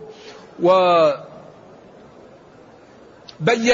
[0.63, 1.21] وبين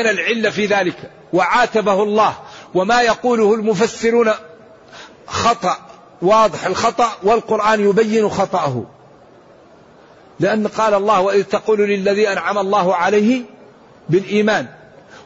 [0.06, 2.34] العلة في ذلك وعاتبه الله
[2.74, 4.30] وما يقوله المفسرون
[5.26, 5.76] خطأ
[6.22, 8.84] واضح الخطأ والقرآن يبين خطأه.
[10.40, 13.42] لأن قال الله وإذ تقول للذي أنعم الله عليه
[14.08, 14.66] بالإيمان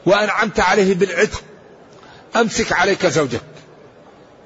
[0.07, 1.43] وأنعمت عليه بالعتق
[2.37, 3.52] أمسك عليك زوجك.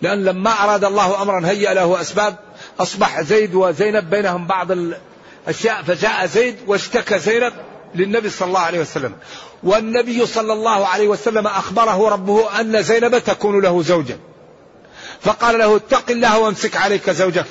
[0.07, 2.37] لأن لما أراد الله أمرا هيأ له أسباب
[2.81, 7.53] أصبح زيد وزينب بينهم بعض الأشياء فجاء زيد واشتكى زينب
[7.95, 9.12] للنبي صلى الله عليه وسلم.
[9.62, 14.19] والنبي صلى الله عليه وسلم أخبره ربه أن زينب تكون له زوجا
[15.21, 17.47] فقال له اتق الله وامسك عليك زوجك.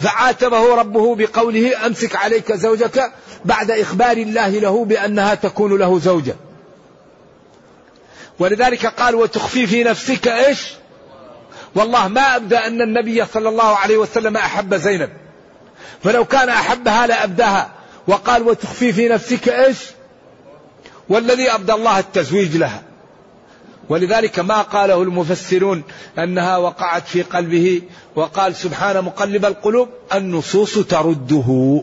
[0.00, 3.12] فعاتبه ربه بقوله أمسك عليك زوجك
[3.44, 6.36] بعد إخبار الله له بأنها تكون له زوجة.
[8.38, 10.74] ولذلك قال وتخفي في نفسك إيش؟
[11.74, 15.10] والله ما ابدى أن النبي صلى الله عليه وسلم أحب زينب.
[16.04, 17.70] فلو كان أحبها لأبداها.
[18.06, 19.78] وقال وتخفي في نفسك إيش؟
[21.08, 22.82] والذي أبدى الله التزويج لها.
[23.88, 25.82] ولذلك ما قاله المفسرون
[26.18, 27.82] أنها وقعت في قلبه
[28.16, 31.82] وقال سبحان مقلب القلوب النصوص ترده.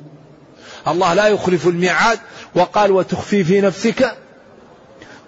[0.88, 2.19] الله لا يخلف الميعاد.
[2.56, 4.17] وقال وتخفي في نفسك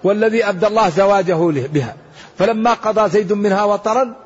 [0.03, 1.95] والذي أبدى الله زواجه بها.
[2.39, 4.22] فلما قضى زيد منها وطرا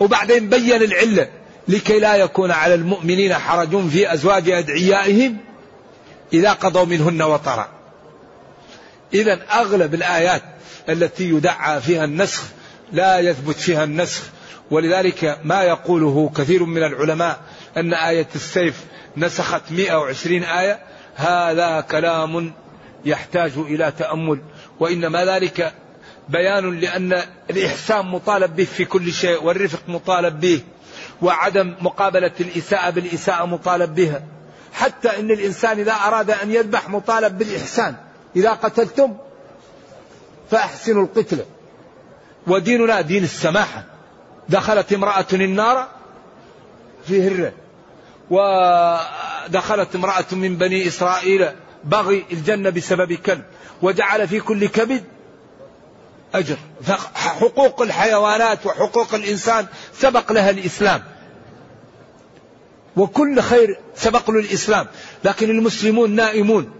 [0.00, 1.28] وبعدين بين العلة
[1.68, 5.36] لكي لا يكون على المؤمنين حرج في أزواج أدعيائهم
[6.32, 7.68] إذا قضوا منهن وطرا.
[9.14, 10.42] اذا أغلب الآيات
[10.88, 12.42] التي يدعى فيها النسخ
[12.92, 14.22] لا يثبت فيها النسخ
[14.70, 17.40] ولذلك ما يقوله كثير من العلماء
[17.76, 18.84] أن آية السيف
[19.16, 20.78] نسخت 120 آية
[21.14, 22.52] هذا كلام
[23.04, 24.42] يحتاج إلى تأمل
[24.80, 25.72] وإنما ذلك
[26.28, 30.60] بيان لأن الإحسان مطالب به في كل شيء والرفق مطالب به
[31.22, 34.22] وعدم مقابلة الإساءة بالإساءة مطالب بها.
[34.72, 37.94] حتى أن الإنسان إذا أراد أن يذبح مطالب بالإحسان.
[38.36, 39.16] إذا قتلتم
[40.50, 41.44] فأحسنوا القتلة
[42.46, 43.84] وديننا دين السماحة.
[44.48, 45.88] دخلت امرأة النار
[47.06, 47.52] في هرة.
[48.30, 51.48] ودخلت امرأة من بني إسرائيل.
[51.84, 53.44] بغي الجنة بسبب كلب.
[53.82, 55.04] وجعل في كل كبد.
[56.34, 56.56] أجر.
[56.82, 59.66] فحقوق الحيوانات وحقوق الإنسان
[59.98, 61.02] سبق لها الإسلام.
[62.96, 64.86] وكل خير سبق له الإسلام.
[65.24, 66.70] لكن المسلمون نائمون.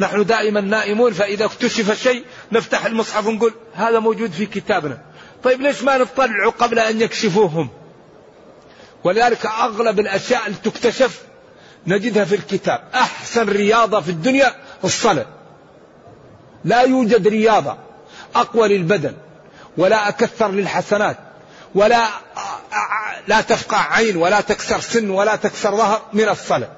[0.00, 4.98] نحن دائما نائمون فإذا اكتشف شيء نفتح المصحف ونقول هذا موجود في كتابنا.
[5.44, 7.68] طيب ليش ما نطلع قبل أن يكشفوهم؟
[9.04, 11.22] ولذلك أغلب الأشياء اللي تكتشف
[11.86, 12.82] نجدها في الكتاب.
[12.94, 15.26] أحسن رياضة في الدنيا الصلاة.
[16.64, 17.76] لا يوجد رياضة.
[18.34, 19.14] أقوى للبدن
[19.76, 21.16] ولا أكثر للحسنات
[21.74, 22.08] ولا
[23.26, 26.70] لا تفقع عين ولا تكسر سن ولا تكسر ظهر من الصلاة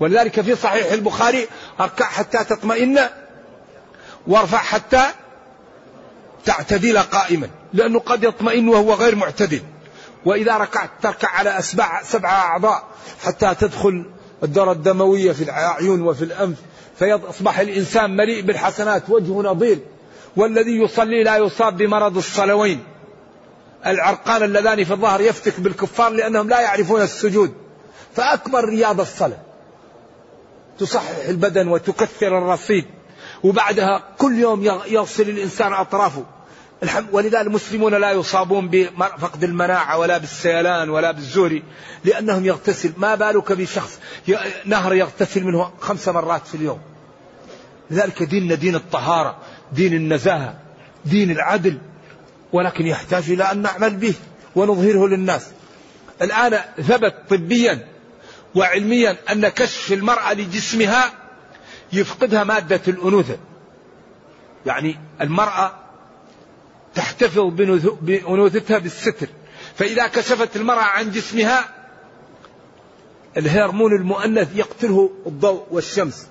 [0.00, 1.48] ولذلك في صحيح البخاري
[1.80, 3.00] اركع حتى تطمئن
[4.26, 5.02] وارفع حتى
[6.44, 9.62] تعتدل قائما لأنه قد يطمئن وهو غير معتدل.
[10.24, 12.84] وإذا ركعت تركع على أسبع سبع أعضاء
[13.24, 14.10] حتى تدخل
[14.42, 16.56] الدورة الدموية في الأعين وفي الأنف
[16.98, 19.78] فيصبح الإنسان مليء بالحسنات وجهه نظير.
[20.38, 22.84] والذي يصلي لا يصاب بمرض الصلوين.
[23.86, 27.54] العرقان اللذان في الظهر يفتك بالكفار لأنهم لا يعرفون السجود.
[28.14, 29.38] فأكبر رياضة الصلاة.
[30.78, 32.84] تصحح البدن وتكثر الرصيد.
[33.42, 36.24] وبعدها كل يوم يغسل الإنسان أطرافه.
[37.12, 41.62] ولذا المسلمون لا يصابون بفقد المناعة ولا بالسيلان ولا بالزور
[42.04, 42.92] لأنهم يغتسل.
[42.96, 43.98] ما بالك بشخص
[44.64, 46.80] نهر يغتسل منه خمس مرات في اليوم.
[47.90, 49.38] لذلك ديننا دين الطهارة.
[49.72, 50.54] دين النزاهة
[51.04, 51.78] دين العدل
[52.52, 54.14] ولكن يحتاج إلى أن نعمل به
[54.56, 55.50] ونظهره للناس.
[56.22, 57.88] الآن ثبت طبيا
[58.54, 61.12] وعلميا أن كشف المرأة لجسمها
[61.92, 63.36] يفقدها مادة الأنوثة.
[64.66, 65.72] يعني المرأة
[66.94, 67.40] تحتفظ
[68.02, 69.28] بأنوثتها بالستر.
[69.74, 71.68] فإذا كشفت المرأة عن جسمها
[73.36, 76.26] الهرمون المؤنث يقتله الضوء والشمس.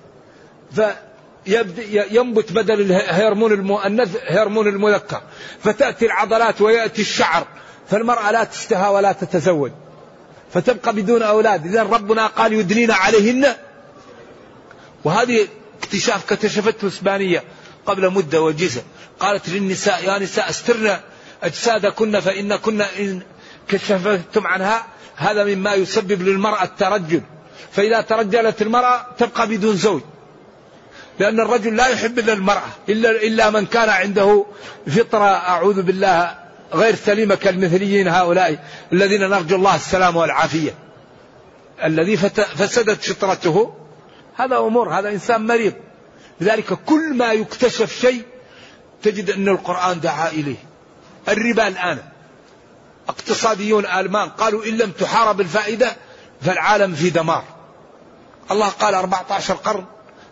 [1.48, 5.22] فينبت بدل الهرمون المؤنث هرمون المذكر.
[5.64, 7.46] فتأتي العضلات ويأتي الشعر.
[7.90, 9.72] فالمرأة لا تشتهى ولا تتزوج.
[10.54, 11.66] فتبقى بدون أولاد.
[11.66, 13.46] إذا ربنا قال يدنين عليهن.
[15.04, 15.48] وهذه
[15.82, 17.44] اكتشاف اكتشفته إسبانية
[17.86, 18.82] قبل مدة وجيزة.
[19.20, 20.96] قالت للنساء يا نساء استرن
[21.42, 23.22] أجسادكن فإن كن إن
[23.68, 24.86] كشفتم عنها.
[25.16, 27.22] هذا مما يسبب للمرأة الترجل.
[27.72, 30.02] فإذا ترجلت المرأة تبقى بدون زوج.
[31.18, 34.46] لأن الرجل لا يحب إلا المرأة إلا, إلا من كان عنده
[34.86, 36.38] فطرة أعوذ بالله
[36.74, 40.74] غير سليمة كالمثليين هؤلاء الذين نرجو الله السلام والعافية.
[41.84, 43.74] الذي فسدت فطرته.
[44.36, 45.72] هذا أمور هذا إنسان مريض.
[46.40, 48.22] لذلك كل ما يكتشف شيء
[49.02, 50.56] تجد أن القرآن دعا إليه.
[51.28, 51.98] الربا الآن.
[53.08, 55.96] اقتصاديون ألمان قالوا إن لم تحارب الفائدة
[56.42, 57.44] فالعالم في دمار.
[58.50, 59.84] الله قال 14 قرن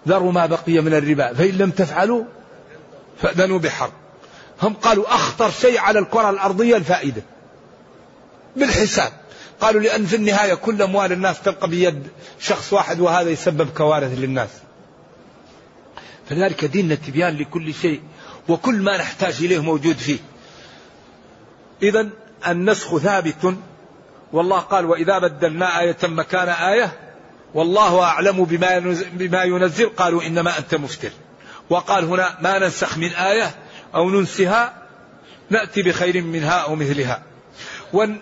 [0.06, 2.24] ذروا ما بقي من الربا فإن لم تفعلوا
[3.22, 3.92] فأذنوا بحرب.
[4.62, 7.22] هم قالوا أخطر شيء على الكرة الأرضية الفائدة.
[8.56, 9.12] بالحساب.
[9.60, 12.08] قالوا لأن في النهاية كل أموال الناس تبقى بيد
[12.40, 14.50] شخص واحد وهذا يسبب كوارث للناس.
[16.28, 18.00] فلذلك ديننا تبيان لكل شيء
[18.48, 20.18] وكل ما نحتاج إليه موجود فيه.
[21.82, 22.08] إذا
[22.48, 23.56] النسخ ثابت.
[24.32, 27.05] والله قال وإذا بدلنا آية مكان آية
[27.54, 29.88] والله أعلم بما بما ينزل.
[29.88, 31.10] قالوا إنما أنت مفتر.
[31.70, 33.54] وقال هنا ما ننسخ من آية
[33.94, 34.82] أو ننسها
[35.50, 37.22] نأتي بخير منها أو مثلها.
[37.92, 38.20] ون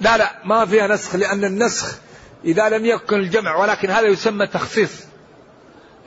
[0.00, 1.98] لا لا ما فيها نسخ لأن النسخ
[2.44, 4.90] إذا لم يكن الجمع ولكن هذا يسمى تخصيص.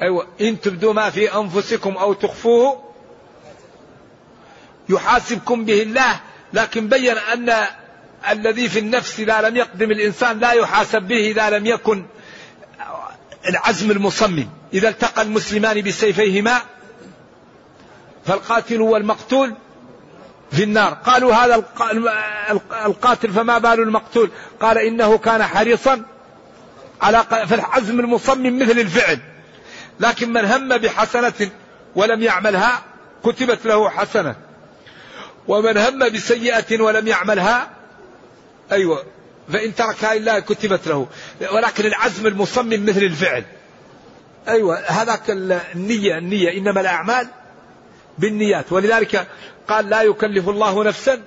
[0.02, 2.84] أيوة إن تبدوا ما في أنفسكم أو تخفوه
[4.90, 6.20] يحاسبكم به الله
[6.54, 7.54] لكن بين أن
[8.30, 12.06] الذي في النفس إذا لم يقدم الإنسان لا يحاسب به إذا لم يكن
[13.50, 14.48] العزم المصمم.
[14.74, 16.62] إذا التقى المسلمان بسيفيهما
[18.26, 19.56] فالقاتل والمقتول
[20.52, 20.94] في النار.
[20.94, 21.64] قالوا هذا
[22.86, 26.06] القاتل فما بال المقتول؟ قال إنه كان حريصا
[27.02, 29.20] على فالعزم المصمم مثل الفعل.
[30.00, 31.50] لكن من هم بحسنة
[31.96, 32.82] ولم يعملها
[33.24, 34.36] كتبت له حسنة.
[35.48, 37.70] ومن هم بسيئة ولم يعملها
[38.74, 39.04] أيوة.
[39.54, 41.08] فإن تركها إلا كتبت له.
[41.52, 43.44] ولكن العزم المصمم مثل الفعل.
[44.48, 44.80] أيوة.
[44.80, 46.58] هذاك النية النية.
[46.58, 47.28] إنما الأعمال
[48.18, 48.72] بالنيات.
[48.72, 49.28] ولذلك
[49.68, 51.22] قال لا يكلف الله نفسا.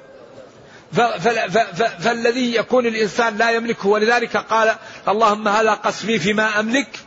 [1.98, 3.88] فالذي يكون الإنسان لا يملكه.
[3.88, 4.74] ولذلك قال
[5.08, 6.98] اللهم هذا قسمي فيما أملك.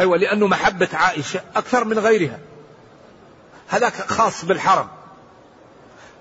[0.00, 0.16] أيوة.
[0.16, 2.38] لأنه محبة عائشة أكثر من غيرها.
[3.68, 4.88] هذاك خاص بالحرم.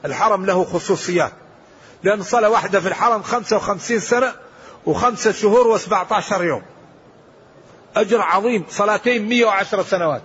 [0.06, 1.32] الحرم له خصوصيات.
[2.04, 4.34] لأن صلاة واحدة في الحرم خمسة وخمسين سنة
[4.86, 6.62] وخمسة شهور وسبعة عشر يوم.
[7.96, 10.22] أجر عظيم صلاتين مية وعشر سنوات.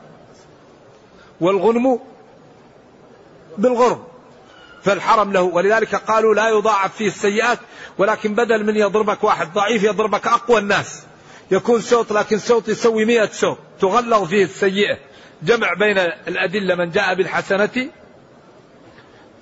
[1.40, 2.00] والغنم
[3.58, 4.04] بالغرم
[4.82, 5.42] فالحرم له.
[5.42, 7.58] ولذلك قالوا لا يضاعف فيه السيئات
[7.98, 11.02] ولكن بدل من يضربك واحد ضعيف يضربك أقوى الناس.
[11.50, 14.98] يكون صوت لكن صوت يسوي مئة صوت تغلظ فيه السيئة.
[15.42, 17.88] جمع بين الأدلة من جاء بالحسنة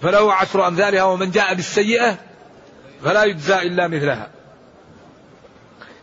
[0.05, 2.19] فله عشر أمثالها ومن جاء بالسيئة
[3.05, 4.31] فلا يجزى إلا مثلها.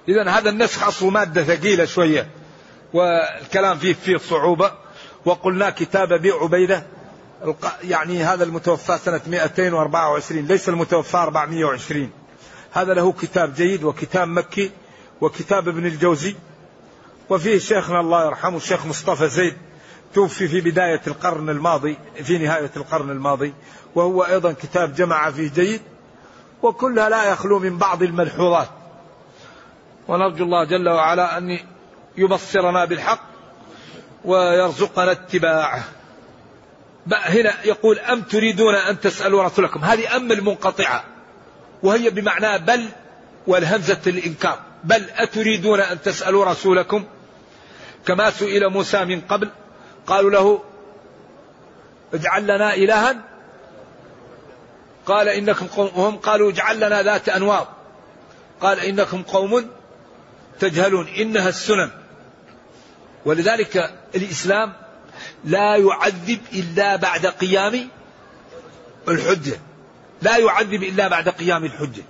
[0.08, 2.28] إذا هذا النسخ أصله مادة ثقيلة شوية
[2.94, 4.72] والكلام فيه فيه صعوبة.
[5.26, 6.84] وقلنا كتاب أبي عبيدة
[7.84, 12.12] يعني هذا المتوفى سنة 224 ليس المتوفى 420
[12.72, 14.72] هذا له كتاب جيد وكتاب مكي
[15.22, 16.36] وكتاب ابن الجوزي.
[17.30, 19.58] وفيه شيخنا الله يرحمه الشيخ مصطفى زيد.
[20.14, 23.54] توفي في بداية القرن الماضي في نهاية القرن الماضي
[23.96, 25.82] وهو أيضا كتاب جمع فيه جيد
[26.62, 28.70] وكلها لا يخلو من بعض الملحوظات.
[30.08, 31.60] ونرجو الله جل وعلا أن
[32.18, 33.22] يبصرنا بالحق
[34.26, 35.84] ويرزقنا اتباعه.
[37.14, 41.04] هنا يقول أم تريدون أن تسألوا رسولكم؟ هذه أم المنقطعة
[41.84, 42.86] وهي بمعنى بل
[43.48, 44.60] والهمزة الإنكار.
[44.84, 47.06] بل أتريدون أن تسألوا رسولكم؟
[48.06, 49.50] كما سئل موسى من قبل
[50.12, 50.62] قالوا له
[52.14, 53.16] اجعل لنا إلها.
[55.06, 57.68] قال إنكم قوم وهم قالوا اجعل لنا ذات أنواط.
[58.62, 59.70] قال إنكم قوم
[60.60, 61.90] تجهلون إنها السنن.
[63.26, 64.74] ولذلك الإسلام
[65.44, 67.90] لا يعذب إلا بعد قيام
[69.08, 69.60] الحجة.
[70.22, 72.04] لا يعذب إلا بعد قيام الحجة.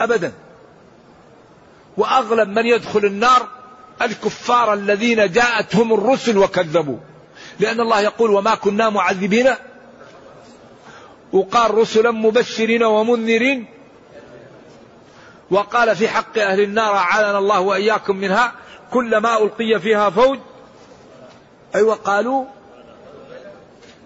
[0.00, 0.32] أبدا.
[1.96, 3.48] وأغلب من يدخل النار
[4.02, 6.98] الكفار الذين جاءتهم الرسل وكذبوا.
[7.60, 9.50] لأن الله يقول وما كنا معذبين
[11.32, 13.66] وقال رسلا مبشرين ومنذرين
[15.50, 18.52] وقال في حق أهل النار أعاذنا الله وإياكم منها
[18.90, 20.38] كلما ألقي فيها فوج
[21.74, 22.44] أيوة قالوا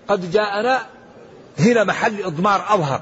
[0.08, 0.86] قد جاءنا
[1.58, 3.00] هنا محل إضمار أظهر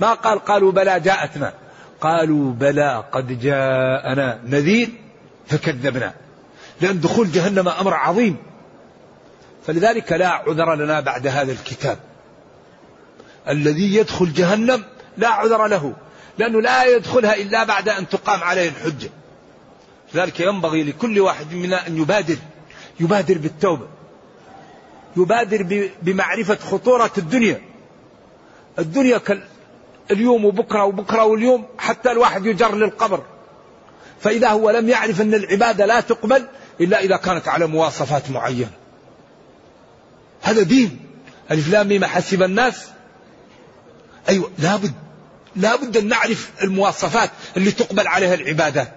[0.00, 1.52] ما قال قالوا بلى جاءتنا
[2.00, 4.88] قالوا بلى قد جاءنا نذير
[5.46, 6.14] فكذبنا
[6.80, 8.36] لأن دخول جهنم أمر عظيم
[9.66, 11.98] فلذلك لا عذر لنا بعد هذا الكتاب.
[13.48, 14.84] الذي يدخل جهنم
[15.16, 15.94] لا عذر له
[16.38, 19.10] لأنه لا يدخلها إلا بعد أن تقام عليه الحجة.
[20.14, 22.36] لذلك ينبغي لكل واحد منا أن يبادر
[23.00, 23.86] يبادر بالتوبة
[25.16, 27.60] يبادر بمعرفة خطورة الدنيا.
[28.78, 29.20] الدنيا
[30.10, 33.22] اليوم وبكرة وبكرة واليوم حتى الواحد يجر للقبر.
[34.20, 36.46] فإذا هو لم يعرف أن العبادة لا تقبل
[36.80, 38.70] إلا إذا كانت على مواصفات معينة.
[40.44, 41.00] هذا دين.
[41.50, 42.74] ألف لام حسب الناس.
[44.28, 44.92] أيوة لابد.
[45.56, 48.92] لابد أن نعرف المواصفات اللي تقبل عليها العبادات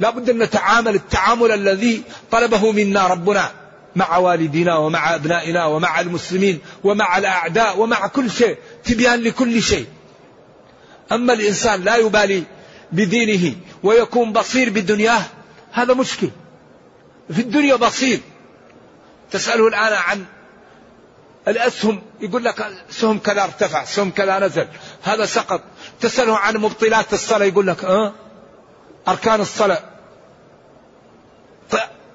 [0.00, 3.50] لا بد أن نتعامل التعامل الذي طلبه منا ربنا
[3.96, 9.86] مع والدينا ومع أبنائنا ومع المسلمين ومع الأعداء ومع كل شيء تبيان لكل شيء.
[11.12, 12.42] أما الإنسان لا يبالي
[12.92, 15.22] بدينه ويكون بصير بدنياه
[15.72, 16.30] هذا مشكل.
[17.30, 18.20] في الدنيا بصير.
[19.34, 20.24] تسأله الآن عن
[21.48, 24.68] الأسهم يقول لك سهم كذا ارتفع سهم كذا نزل
[25.02, 25.60] هذا سقط.
[26.00, 28.12] تسأله عن مبطلات الصلاة يقول لك أه؟
[29.08, 29.80] أركان الصلاة.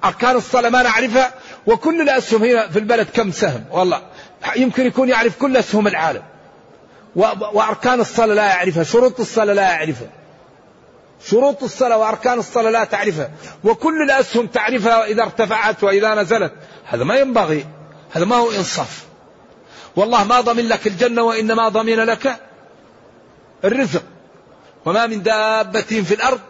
[0.04, 1.34] أركان الصلاة ما نعرفها
[1.66, 4.02] وكل الأسهم هنا في البلد كم سهم؟ والله
[4.56, 6.22] يمكن يكون يعرف كل أسهم العالم.
[7.52, 10.08] وأركان الصلاة لا يعرفها شروط الصلاة لا يعرفها.
[11.26, 13.30] شروط الصلاة وأركان الصلاة لا تعرفها.
[13.64, 16.52] وكل الأسهم تعرفها إذا ارتفعت وإذا نزلت.
[16.90, 17.66] هذا ما ينبغي
[18.10, 19.06] هذا ما هو إنصاف.
[19.96, 22.40] والله ما ضمن لك الجنة وإنما ضمن لك
[23.64, 24.02] الرزق.
[24.84, 26.40] وما من دابة في الأرض.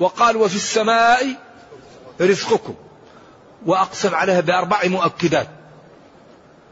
[0.00, 1.36] وقال وفي السماء
[2.20, 2.74] رزقكم.
[3.66, 5.48] وأقسم عليها بأربع مؤكدات.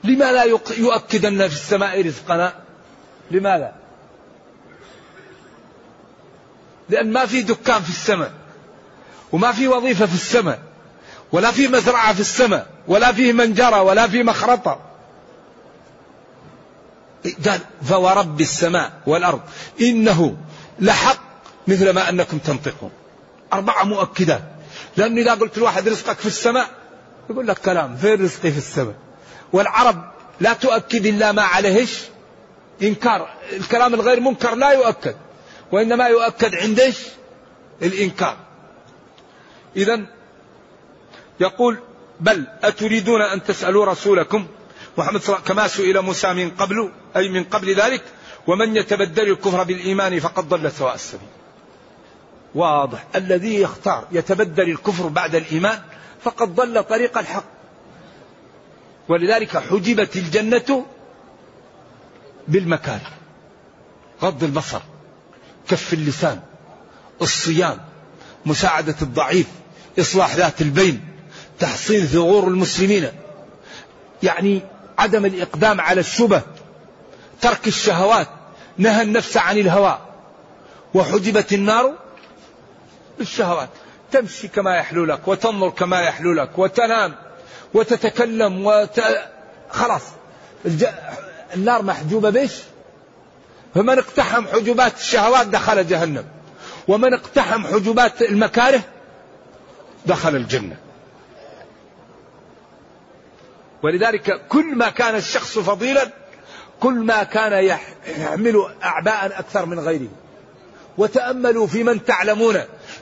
[0.04, 0.44] لما لا
[0.78, 2.54] يؤكدن في السماء رزقنا؟
[3.30, 3.74] لماذا؟
[6.88, 8.41] لأن ما في دكان في السماء.
[9.32, 10.58] وما في وظيفة في السماء
[11.32, 14.80] ولا في مزرعة في السماء ولا فيه منجرة ولا في مخرطة.
[17.48, 19.40] قال فورب السماء والأرض.
[19.80, 20.36] إنه
[20.80, 21.20] لحق
[21.68, 22.90] مثل ما أنكم تنطقون.
[23.52, 24.42] أربعة مؤكدات.
[24.96, 26.66] لأنه إذا قلت الواحد رزقك في السماء
[27.30, 28.94] يقول لك كلام فين رزقي في السماء؟
[29.52, 32.02] والعرب لا تؤكد إلا ما عليهش.
[32.82, 35.16] إنكار الكلام الغير منكر لا يؤكد.
[35.72, 36.94] وإنما يؤكد عند
[37.82, 38.36] الإنكار.
[39.76, 40.00] إذا
[41.40, 41.78] يقول
[42.20, 44.46] بل أتريدون أن تسألوا رسولكم
[44.98, 48.02] محمد صلى الله عليه وسلم كما سئل موسى من قبل أي من قبل ذلك
[48.46, 51.28] ومن يتبدل الكفر بالإيمان فقد ضل سواء السبيل.
[52.54, 53.06] واضح.
[53.16, 55.78] الذي يختار يتبدل الكفر بعد الإيمان
[56.22, 57.44] فقد ضل طريق الحق.
[59.08, 60.86] ولذلك حجبت الجنة
[62.48, 63.10] بالمكاره.
[64.22, 64.80] غض البصر
[65.68, 66.40] كف اللسان
[67.22, 67.78] الصيام
[68.46, 69.46] مساعدة الضعيف
[69.98, 71.08] إصلاح ذات البين
[71.58, 73.08] تحصين ثغور المسلمين.
[74.22, 74.62] يعني
[74.98, 76.42] عدم الإقدام على الشبه
[77.40, 78.28] ترك الشهوات
[78.78, 79.98] نهى النفس عن الهوى.
[80.94, 81.94] وحجبت النار
[83.18, 83.68] بالشهوات.
[84.12, 87.14] تمشي كما يحلو لك وتنظر كما يحلو لك وتنام
[87.74, 89.00] وتتكلم وت...
[89.70, 90.02] خلاص.
[90.64, 90.86] الج...
[91.54, 92.52] النار محجوبة بيش
[93.74, 96.24] فمن اقتحم حجبات الشهوات دخل جهنم.
[96.88, 98.80] ومن اقتحم حجبات المكاره
[100.06, 100.76] دخل الجنة.
[103.82, 106.10] ولذلك كل ما كان الشخص فضيلا
[106.80, 110.08] كل ما كان يحمل أعباء أكثر من غيره.
[110.98, 112.60] وتأملوا في من تعلمون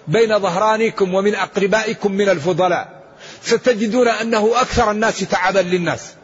[0.08, 3.02] بين ظهرانكم ومن أقربائكم من الفضلاء.
[3.42, 6.14] ستجدون أنه أكثر الناس تعبا للناس.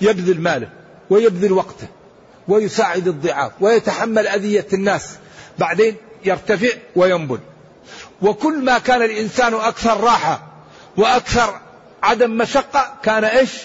[0.00, 0.68] يبذل ماله
[1.10, 1.88] ويبذل وقته
[2.48, 5.16] ويساعد الضعاف ويتحمل أذية الناس.
[5.58, 7.38] بعدين يرتفع وينبل.
[8.22, 10.42] وكل ما كان الإنسان أكثر راحة
[10.96, 11.60] وأكثر
[12.02, 13.62] عدم مشقة كان إيش؟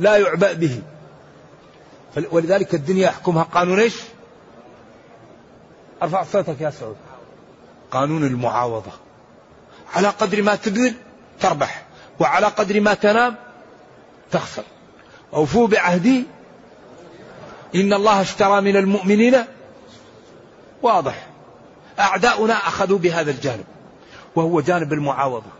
[0.00, 0.82] لا يعبأ به.
[2.30, 3.94] ولذلك الدنيا يحكمها قانون إيش؟
[6.02, 6.96] أرفع صوتك يا سعود.
[7.90, 8.92] قانون المعاوضة.
[9.94, 10.94] على قدر ما تبذل
[11.40, 11.84] تربح
[12.20, 13.34] وعلى قدر ما تنام
[14.30, 14.62] تخسر.
[15.34, 16.24] أوفوا بعهدي.
[17.74, 19.44] إن الله اشترى من المؤمنين.
[20.82, 21.26] واضح.
[21.98, 23.64] أعداؤنا أخذوا بهذا الجانب
[24.36, 25.50] وهو جانب المعاوضة.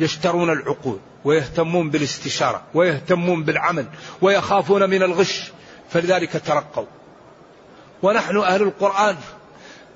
[0.00, 3.86] يشترون العقول ويهتمون بالاستشارة ويهتمون بالعمل
[4.22, 5.52] ويخافون من الغش
[5.90, 6.86] فلذلك ترقوا.
[8.02, 9.16] ونحن أهل القرآن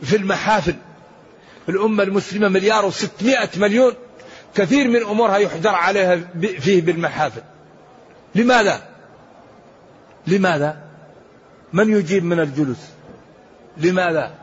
[0.02, 0.76] في المحافل
[1.68, 3.94] الأمة المسلمة مليار وستمائة مليون
[4.54, 7.42] كثير من أمورها يحجر عليها فيه بالمحافل.
[8.34, 8.82] لماذا؟
[10.26, 10.78] لماذا؟
[11.72, 12.76] من يجيب من الجلوس؟
[13.76, 14.34] لماذا؟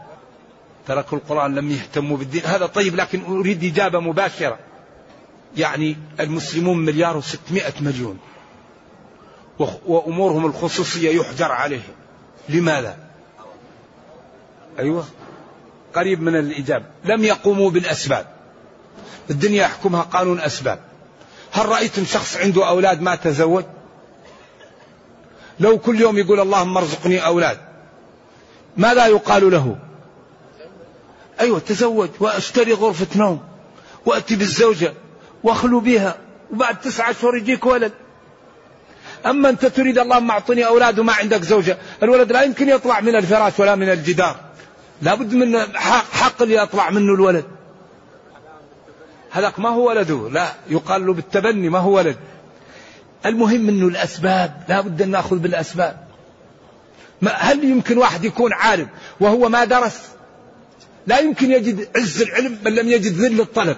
[0.88, 2.42] تركوا القرآن لم يهتموا بالدين.
[2.46, 4.60] هذا طيب لكن أريد إجابة مباشرة.
[5.58, 8.18] يعني المسلمون مليار وستمائة مليون.
[9.86, 11.96] وأمورهم الخصوصية يحجر عليهم.
[12.50, 12.98] لماذا؟
[14.80, 15.06] أيوة.
[15.96, 16.86] قريب من الإجابة.
[17.06, 18.28] لم يقوموا بالأسباب.
[19.30, 20.80] الدنيا يحكمها قانون أسباب.
[21.52, 23.64] هل رأيتم شخص عنده أولاد ما تزوج؟
[25.60, 27.58] لو كل يوم يقول اللهم ارزقني أولاد
[28.78, 29.78] ماذا يقال له؟
[31.40, 33.44] أيوة تزوج وأشتري غرفة نوم
[34.06, 34.94] وأتي بالزوجة
[35.44, 36.18] وأخلو بها
[36.54, 37.92] وبعد تسعة أشهر يجيك ولد.
[39.26, 43.60] أما أنت تريد اللهم أعطني أولاد وما عندك زوجة الولد لا يمكن يطلع من الفراش
[43.60, 44.36] ولا من الجدار.
[45.02, 45.60] لابد من
[46.12, 47.46] حق اللي يطلع منه الولد.
[49.32, 52.18] هذاك ما هو ولده؟ لا يقال له بالتبني ما هو ولد.
[53.26, 56.06] المهم إنه الأسباب لابد أن نأخذ بالأسباب.
[57.24, 58.88] هل يمكن واحد يكون عالم
[59.20, 60.15] وهو ما درس؟
[61.08, 63.78] لا يمكن يجد عز العلم بل لم يجد ذل الطلب.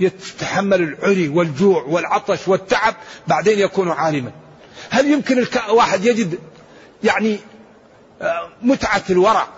[0.00, 2.94] يتحمل العري والجوع والعطش والتعب
[3.26, 4.32] بعدين يكون عالما.
[4.90, 6.38] هل يمكن واحد يجد
[7.04, 7.38] يعني
[8.22, 9.48] آه، متعة الورع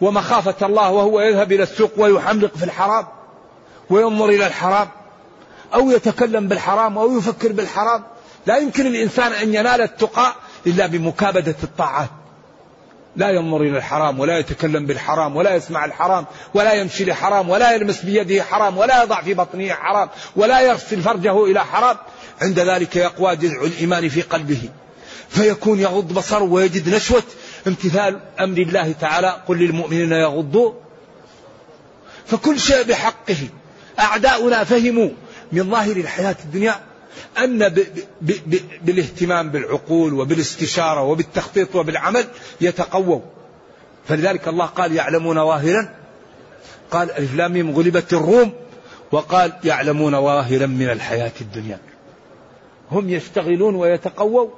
[0.00, 3.06] ومخافة الله وهو يذهب إلى السوق ويحملق في الحرام
[3.90, 4.88] وينظر إلى الحرام
[5.74, 8.02] أو يتكلم بالحرام أو يفكر بالحرام؟
[8.46, 10.34] لا يمكن الإنسان أن ينال التقى
[10.66, 12.10] إلا بمكابدة الطاعات.
[13.16, 18.02] لا ينظر إلى الحرام ولا يتكلم بالحرام ولا يسمع الحرام ولا يمشي لحرام ولا يلمس
[18.02, 21.96] بيده حرام ولا يضع في بطنه حرام ولا يغسل فرجه إلى حرام.
[22.42, 24.68] عند ذلك يقوى جذع الإيمان في قلبه.
[25.28, 27.22] فيكون يغض بصره ويجد نشوة.
[27.66, 29.36] امتثال أمر الله تعالى.
[29.48, 30.72] قل للمؤمنين يغضوا.
[32.26, 33.48] فكل شيء بحقه.
[33.98, 35.10] أعداؤنا فهموا.
[35.52, 36.89] من ظاهر الحياة الدنيا
[37.38, 37.74] أن
[38.82, 42.24] بالاهتمام بالعقول وبالاستشارة وبالتخطيط وبالعمل
[42.60, 43.20] يتقووا
[44.08, 45.94] فلذلك الله قال يعلمون واهرا
[46.90, 48.52] قال ألف لام غلبت الروم.
[49.12, 51.78] وقال يعلمون واهرا من الحياة الدنيا.
[52.90, 54.48] هم يشتغلون ويتقووا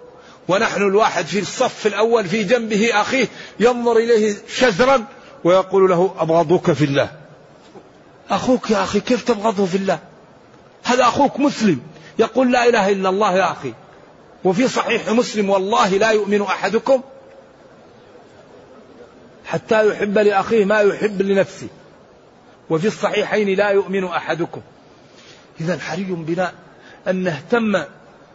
[0.49, 3.29] ونحن الواحد في الصف الأول في جنبه أخيه
[3.61, 5.05] ينظر إليه شزرا
[5.45, 7.11] ويقول له أبغضك في الله.
[8.31, 9.99] أخوك يا أخي كيف تبغضه في الله؟
[10.83, 11.81] هذا أخوك مسلم.
[12.19, 13.73] يقول لا إله إلا الله يا أخي.
[14.45, 17.01] وفي صحيح مسلم والله لا يؤمن أحدكم
[19.45, 21.69] حتى يحب لأخيه ما يحب لنفسه.
[22.71, 24.61] وفي الصحيحين لا يؤمن أحدكم.
[25.61, 26.53] إذا حري بنا
[27.09, 27.83] أن نهتم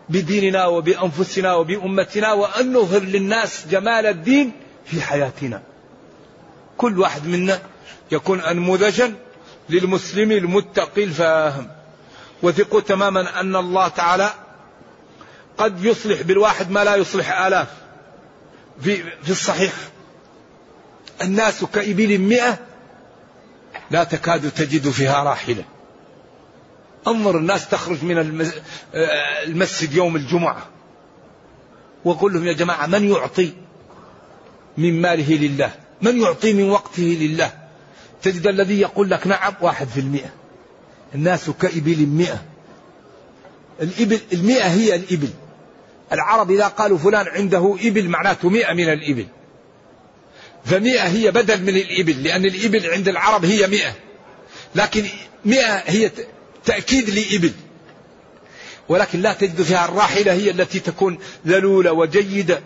[0.10, 4.52] بديننا وبأنفسنا وبأمتنا وأن نظهر للناس جمال الدين
[4.86, 5.62] في حياتنا.
[6.78, 7.60] كل واحد منا
[8.12, 9.14] يكون أنموذجا
[9.70, 11.68] للمسلم المتقي الفاهم.
[12.44, 14.34] وثقوا تماما أن الله تعالى
[15.58, 17.68] قد يصلح بالواحد ما لا يصلح آلاف.
[18.82, 19.74] في, في الصحيح
[21.22, 22.60] الناس كإبل مئة
[23.92, 25.64] لا تكاد تجد فيها راحلة.
[27.08, 28.44] انظر الناس تخرج من
[29.46, 30.66] المسجد يوم الجمعة
[32.06, 33.54] وقل لهم يا جماعة من يعطي
[34.78, 35.72] من ماله لله؟
[36.02, 37.52] من يعطي من وقته لله؟
[38.22, 40.30] تجد الذي يقول لك نعم واحد في المئة.
[41.16, 42.46] الناس كإبل مئة.
[43.82, 45.30] الإبل المئة هي الإبل.
[46.12, 49.28] العرب إذا قالوا فلان عنده إبل معناته مئة من الإبل.
[50.66, 53.94] فمئة هي بدل من الإبل لأن الإبل عند العرب هي مئة.
[54.76, 55.04] لكن
[55.46, 56.12] مئة هي
[56.66, 57.52] تأكيد لإبل.
[58.90, 62.62] ولكن لا تجد فيها الراحلة هي التي تكون ذلولة وجيدة.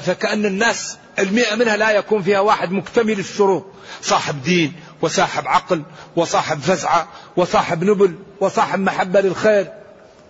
[0.00, 3.66] فكأن الناس المئة منها لا يكون فيها واحد مكتمل الشروط
[4.02, 5.82] صاحب دين وصاحب عقل
[6.16, 9.72] وصاحب فزعة وصاحب نبل وصاحب محبة للخير.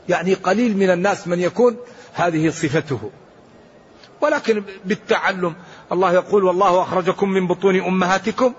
[0.08, 1.76] يعني قليل من الناس من يكون
[2.14, 3.10] هذه صفته.
[4.20, 5.54] ولكن بالتعلم
[5.92, 8.52] الله يقول والله أخرجكم من بطون أمهاتكم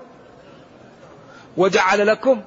[1.58, 2.42] وجعل لكم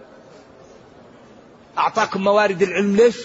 [1.78, 3.16] أعطاكم موارد العلم ليش؟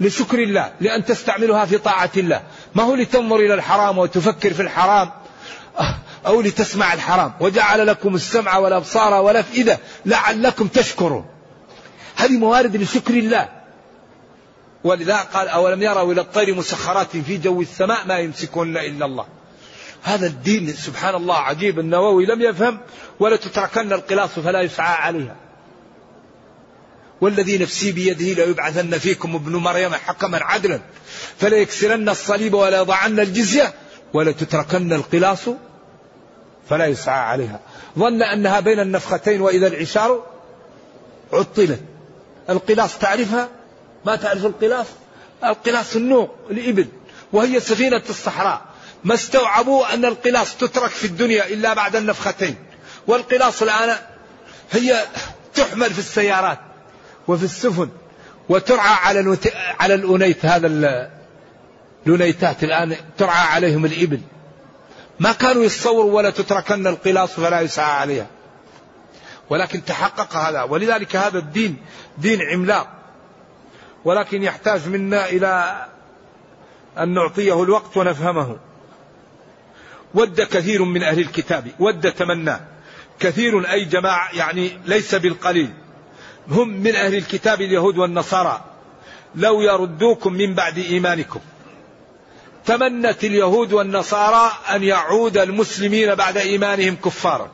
[0.00, 2.42] لشكر الله لأن تستعملها في طاعة الله.
[2.74, 5.10] ما هو لتنظر إلى الحرام وتفكر في الحرام؟
[6.26, 7.32] أو لتسمع الحرام.
[7.40, 11.26] وجعل لكم السمع والأبصار والأفئدة لعلكم تشكرون.
[12.16, 13.48] هذه موارد لشكر الله.
[14.84, 19.26] ولذا قال أولم يروا إلى الطير مسخرات في جو السماء ما يمسكون إلا الله.
[20.02, 21.78] هذا الدين سبحان الله عجيب.
[21.78, 22.80] النووي لم يفهم
[23.20, 25.36] ولا تتركن القلاص فلا يسعى عليها.
[27.20, 30.80] والذي نفسي بيده ليبعثن فيكم ابن مريم حكما عدلا.
[31.38, 33.74] فلا يكسرن الصليب ولا يضعن الجزية
[34.14, 35.48] ولا تتركن القلاص
[36.70, 37.60] فلا يسعى عليها.
[37.98, 40.26] ظن أنها بين النفختين وإذا العشار
[41.32, 41.80] عطلت.
[42.50, 43.48] القلاص تعرفها؟
[44.06, 44.86] ما تعرف القلاص؟
[45.44, 46.86] القلاص النوق الإبل
[47.32, 48.62] وهي سفينة الصحراء.
[49.04, 52.56] ما استوعبوا أن القلاص تترك في الدنيا إلا بعد النفختين.
[53.06, 53.96] والقلاص الآن
[54.70, 55.04] هي
[55.54, 56.58] تحمل في السيارات
[57.28, 57.88] وفي السفن
[58.48, 59.38] وترعى على
[59.80, 60.66] على الأنيت هذا
[62.06, 64.20] الأنيتات الآن ترعى عليهم الإبل.
[65.20, 68.26] ما كانوا يتصوروا ولا تتركن القلاص فلا يسعى عليها.
[69.50, 70.62] ولكن تحقق هذا.
[70.62, 71.76] ولذلك هذا الدين
[72.18, 72.88] دين عملاق.
[74.04, 75.82] ولكن يحتاج منا إلى
[76.98, 78.56] أن نعطيه الوقت ونفهمه.
[80.14, 82.56] ود كثير من أهل الكتاب ود تمنى.
[83.20, 85.70] كثير أي جماعة يعني ليس بالقليل.
[86.48, 88.64] هم من أهل الكتاب اليهود والنصارى.
[89.34, 91.40] لو يردوكم من بعد إيمانكم.
[92.68, 97.50] تمنت اليهود والنصارى أن يعود المسلمين بعد إيمانهم كفارا.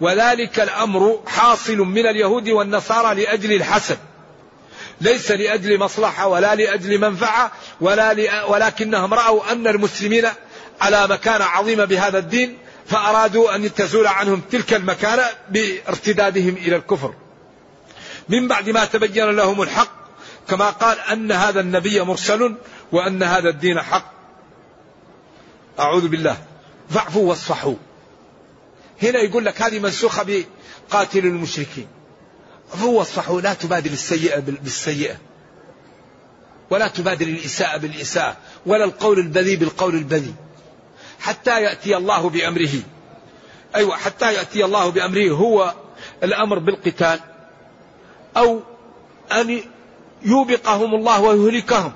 [0.00, 3.98] وذلك الأمر حاصل من اليهود والنصارى لأجل الحسد.
[5.00, 10.26] ليس لأجل مصلحة ولا لأجل منفعة ولا ولكنهم رأوا أن المسلمين
[10.80, 17.14] على مكانة عظيمة بهذا الدين فأرادوا أن تزول عنهم تلك المكانة بارتدادهم إلى الكفر.
[18.28, 19.92] من بعد ما تبين لهم الحق
[20.48, 22.56] كما قال أن هذا النبي مرسل
[22.92, 24.17] وأن هذا الدين حق.
[25.78, 26.36] أعوذ بالله.
[26.90, 27.74] فاعفوا واصفحوا.
[29.02, 30.44] هنا يقول لك هذه منسوخة
[30.90, 31.86] بقاتل المشركين.
[32.74, 33.40] عفوا واصفحوا.
[33.40, 35.16] لا تبادل السيئة بالسيئة.
[36.70, 38.36] ولا تبادل الإساءة بالإساءة.
[38.66, 40.34] ولا القول البذيء بالقول البذيء.
[41.20, 42.82] حتى يأتي الله بأمره.
[43.74, 45.74] أيوة حتى يأتي الله بأمره هو
[46.22, 47.20] الأمر بالقتال.
[48.36, 48.60] أو
[49.32, 49.60] أن
[50.22, 51.92] يوبقهم الله ويهلكهم.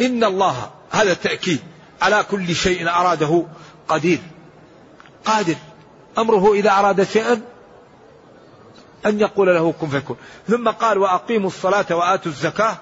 [0.00, 1.60] إن الله هذا تأكيد.
[2.04, 3.46] على كل شيء أراده
[3.88, 4.18] قدير.
[5.24, 5.56] قادر.
[6.18, 7.40] أمره إذا أراد شيئا
[9.06, 10.16] أن يقول له كن فيكون.
[10.48, 12.76] ثم قال وأقيموا الصلاة وآتوا الزكاة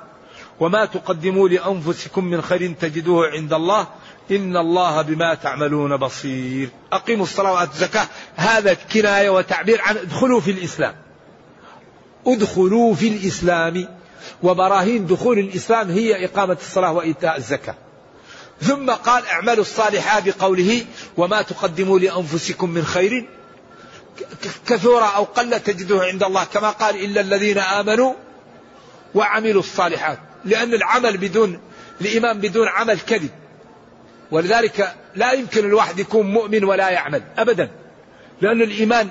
[0.60, 3.86] وما تقدموا لأنفسكم من خير تجدوه عند الله
[4.30, 6.68] إن الله بما تعملون بصير.
[6.92, 8.06] أقيموا الصلاة وآتوا الزكاة.
[8.36, 10.94] هذا كناية وتعبير عن ادخلوا في الإسلام.
[12.26, 13.88] ادخلوا في الإسلام.
[14.42, 17.74] وبراهين دخول الإسلام هي إقامة الصلاة وإيتاء الزكاة.
[18.62, 20.84] ثم قال اعملوا الصالحات بقوله
[21.16, 23.28] وما تقدموا لأنفسكم من خير.
[24.66, 28.14] كثورة أو قل تجده عند الله كما قال إلا الذين آمنوا
[29.14, 30.18] وعملوا الصالحات.
[30.44, 31.60] لأن العمل بدون
[32.00, 33.30] الإيمان بدون عمل كذب.
[34.30, 37.70] ولذلك لا يمكن الواحد يكون مؤمن ولا يعمل أبدا.
[38.40, 39.10] لأن الإيمان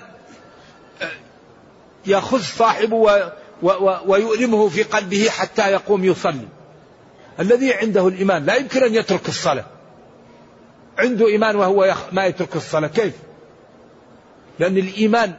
[1.02, 1.12] آه،
[2.06, 3.32] يأخذ صاحبه
[4.06, 6.48] ويؤلمه في قلبه حتى يقوم يصلي.
[7.40, 9.66] الذي عنده الإيمان لا يمكن أن يترك الصلاة.
[10.98, 12.88] عنده إيمان وهو ما يترك الصلاة.
[12.88, 13.14] كيف؟
[14.60, 15.34] لأن الإيمان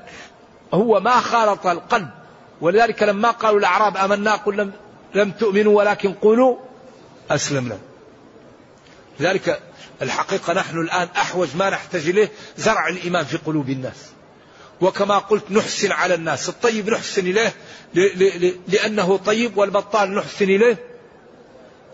[0.75, 2.09] هو ما خالط القلب.
[2.61, 4.73] ولذلك لما قالوا الأعراب آمنا قل لم,
[5.15, 6.57] لم تؤمنوا ولكن قولوا
[7.31, 7.79] أسلمنا.
[9.21, 9.61] لذلك
[10.03, 14.11] الحقيقة نحن الآن أحوج ما نحتاج إليه زرع الإيمان في قلوب الناس.
[14.81, 16.49] وكما قلت نحسن على الناس.
[16.49, 17.53] الطيب نحسن إليه
[18.69, 20.92] لأنه طيب والبطال نحسن إليه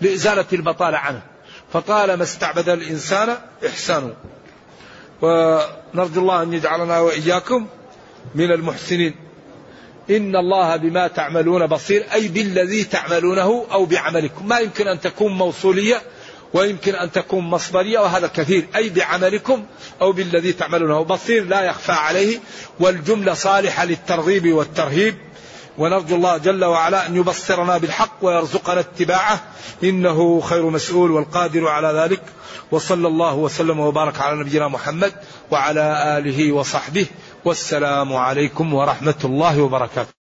[0.00, 1.22] لإزالة البطالة عنه.
[1.72, 3.36] فطالما استعبد الإنسان
[3.66, 4.12] إحسانه
[5.22, 7.66] ونرجو الله أن يجعلنا وإياكم
[8.34, 9.14] من المحسنين.
[10.10, 14.48] إن الله بما تعملون بصير أي بالذي تعملونه أو بعملكم.
[14.48, 16.02] ما يمكن أن تكون موصولية
[16.54, 18.66] ويمكن أن تكون مصدرية وهذا كثير.
[18.76, 19.64] أي بعملكم
[20.00, 21.02] أو بالذي تعملونه.
[21.02, 22.38] بصير لا يخفى عليه
[22.80, 25.14] والجملة صالحة للترغيب والترهيب.
[25.78, 29.40] ونرجو الله جل وعلا أن يبصرنا بالحق ويرزقنا اتباعه.
[29.84, 32.22] إنه خير مسؤول والقادر على ذلك.
[32.70, 35.12] وصلى الله وسلم وبارك على نبينا محمد
[35.50, 37.06] وعلى آله وصحبه.
[37.44, 40.17] والسلام عليكم ورحمة الله وبركاته.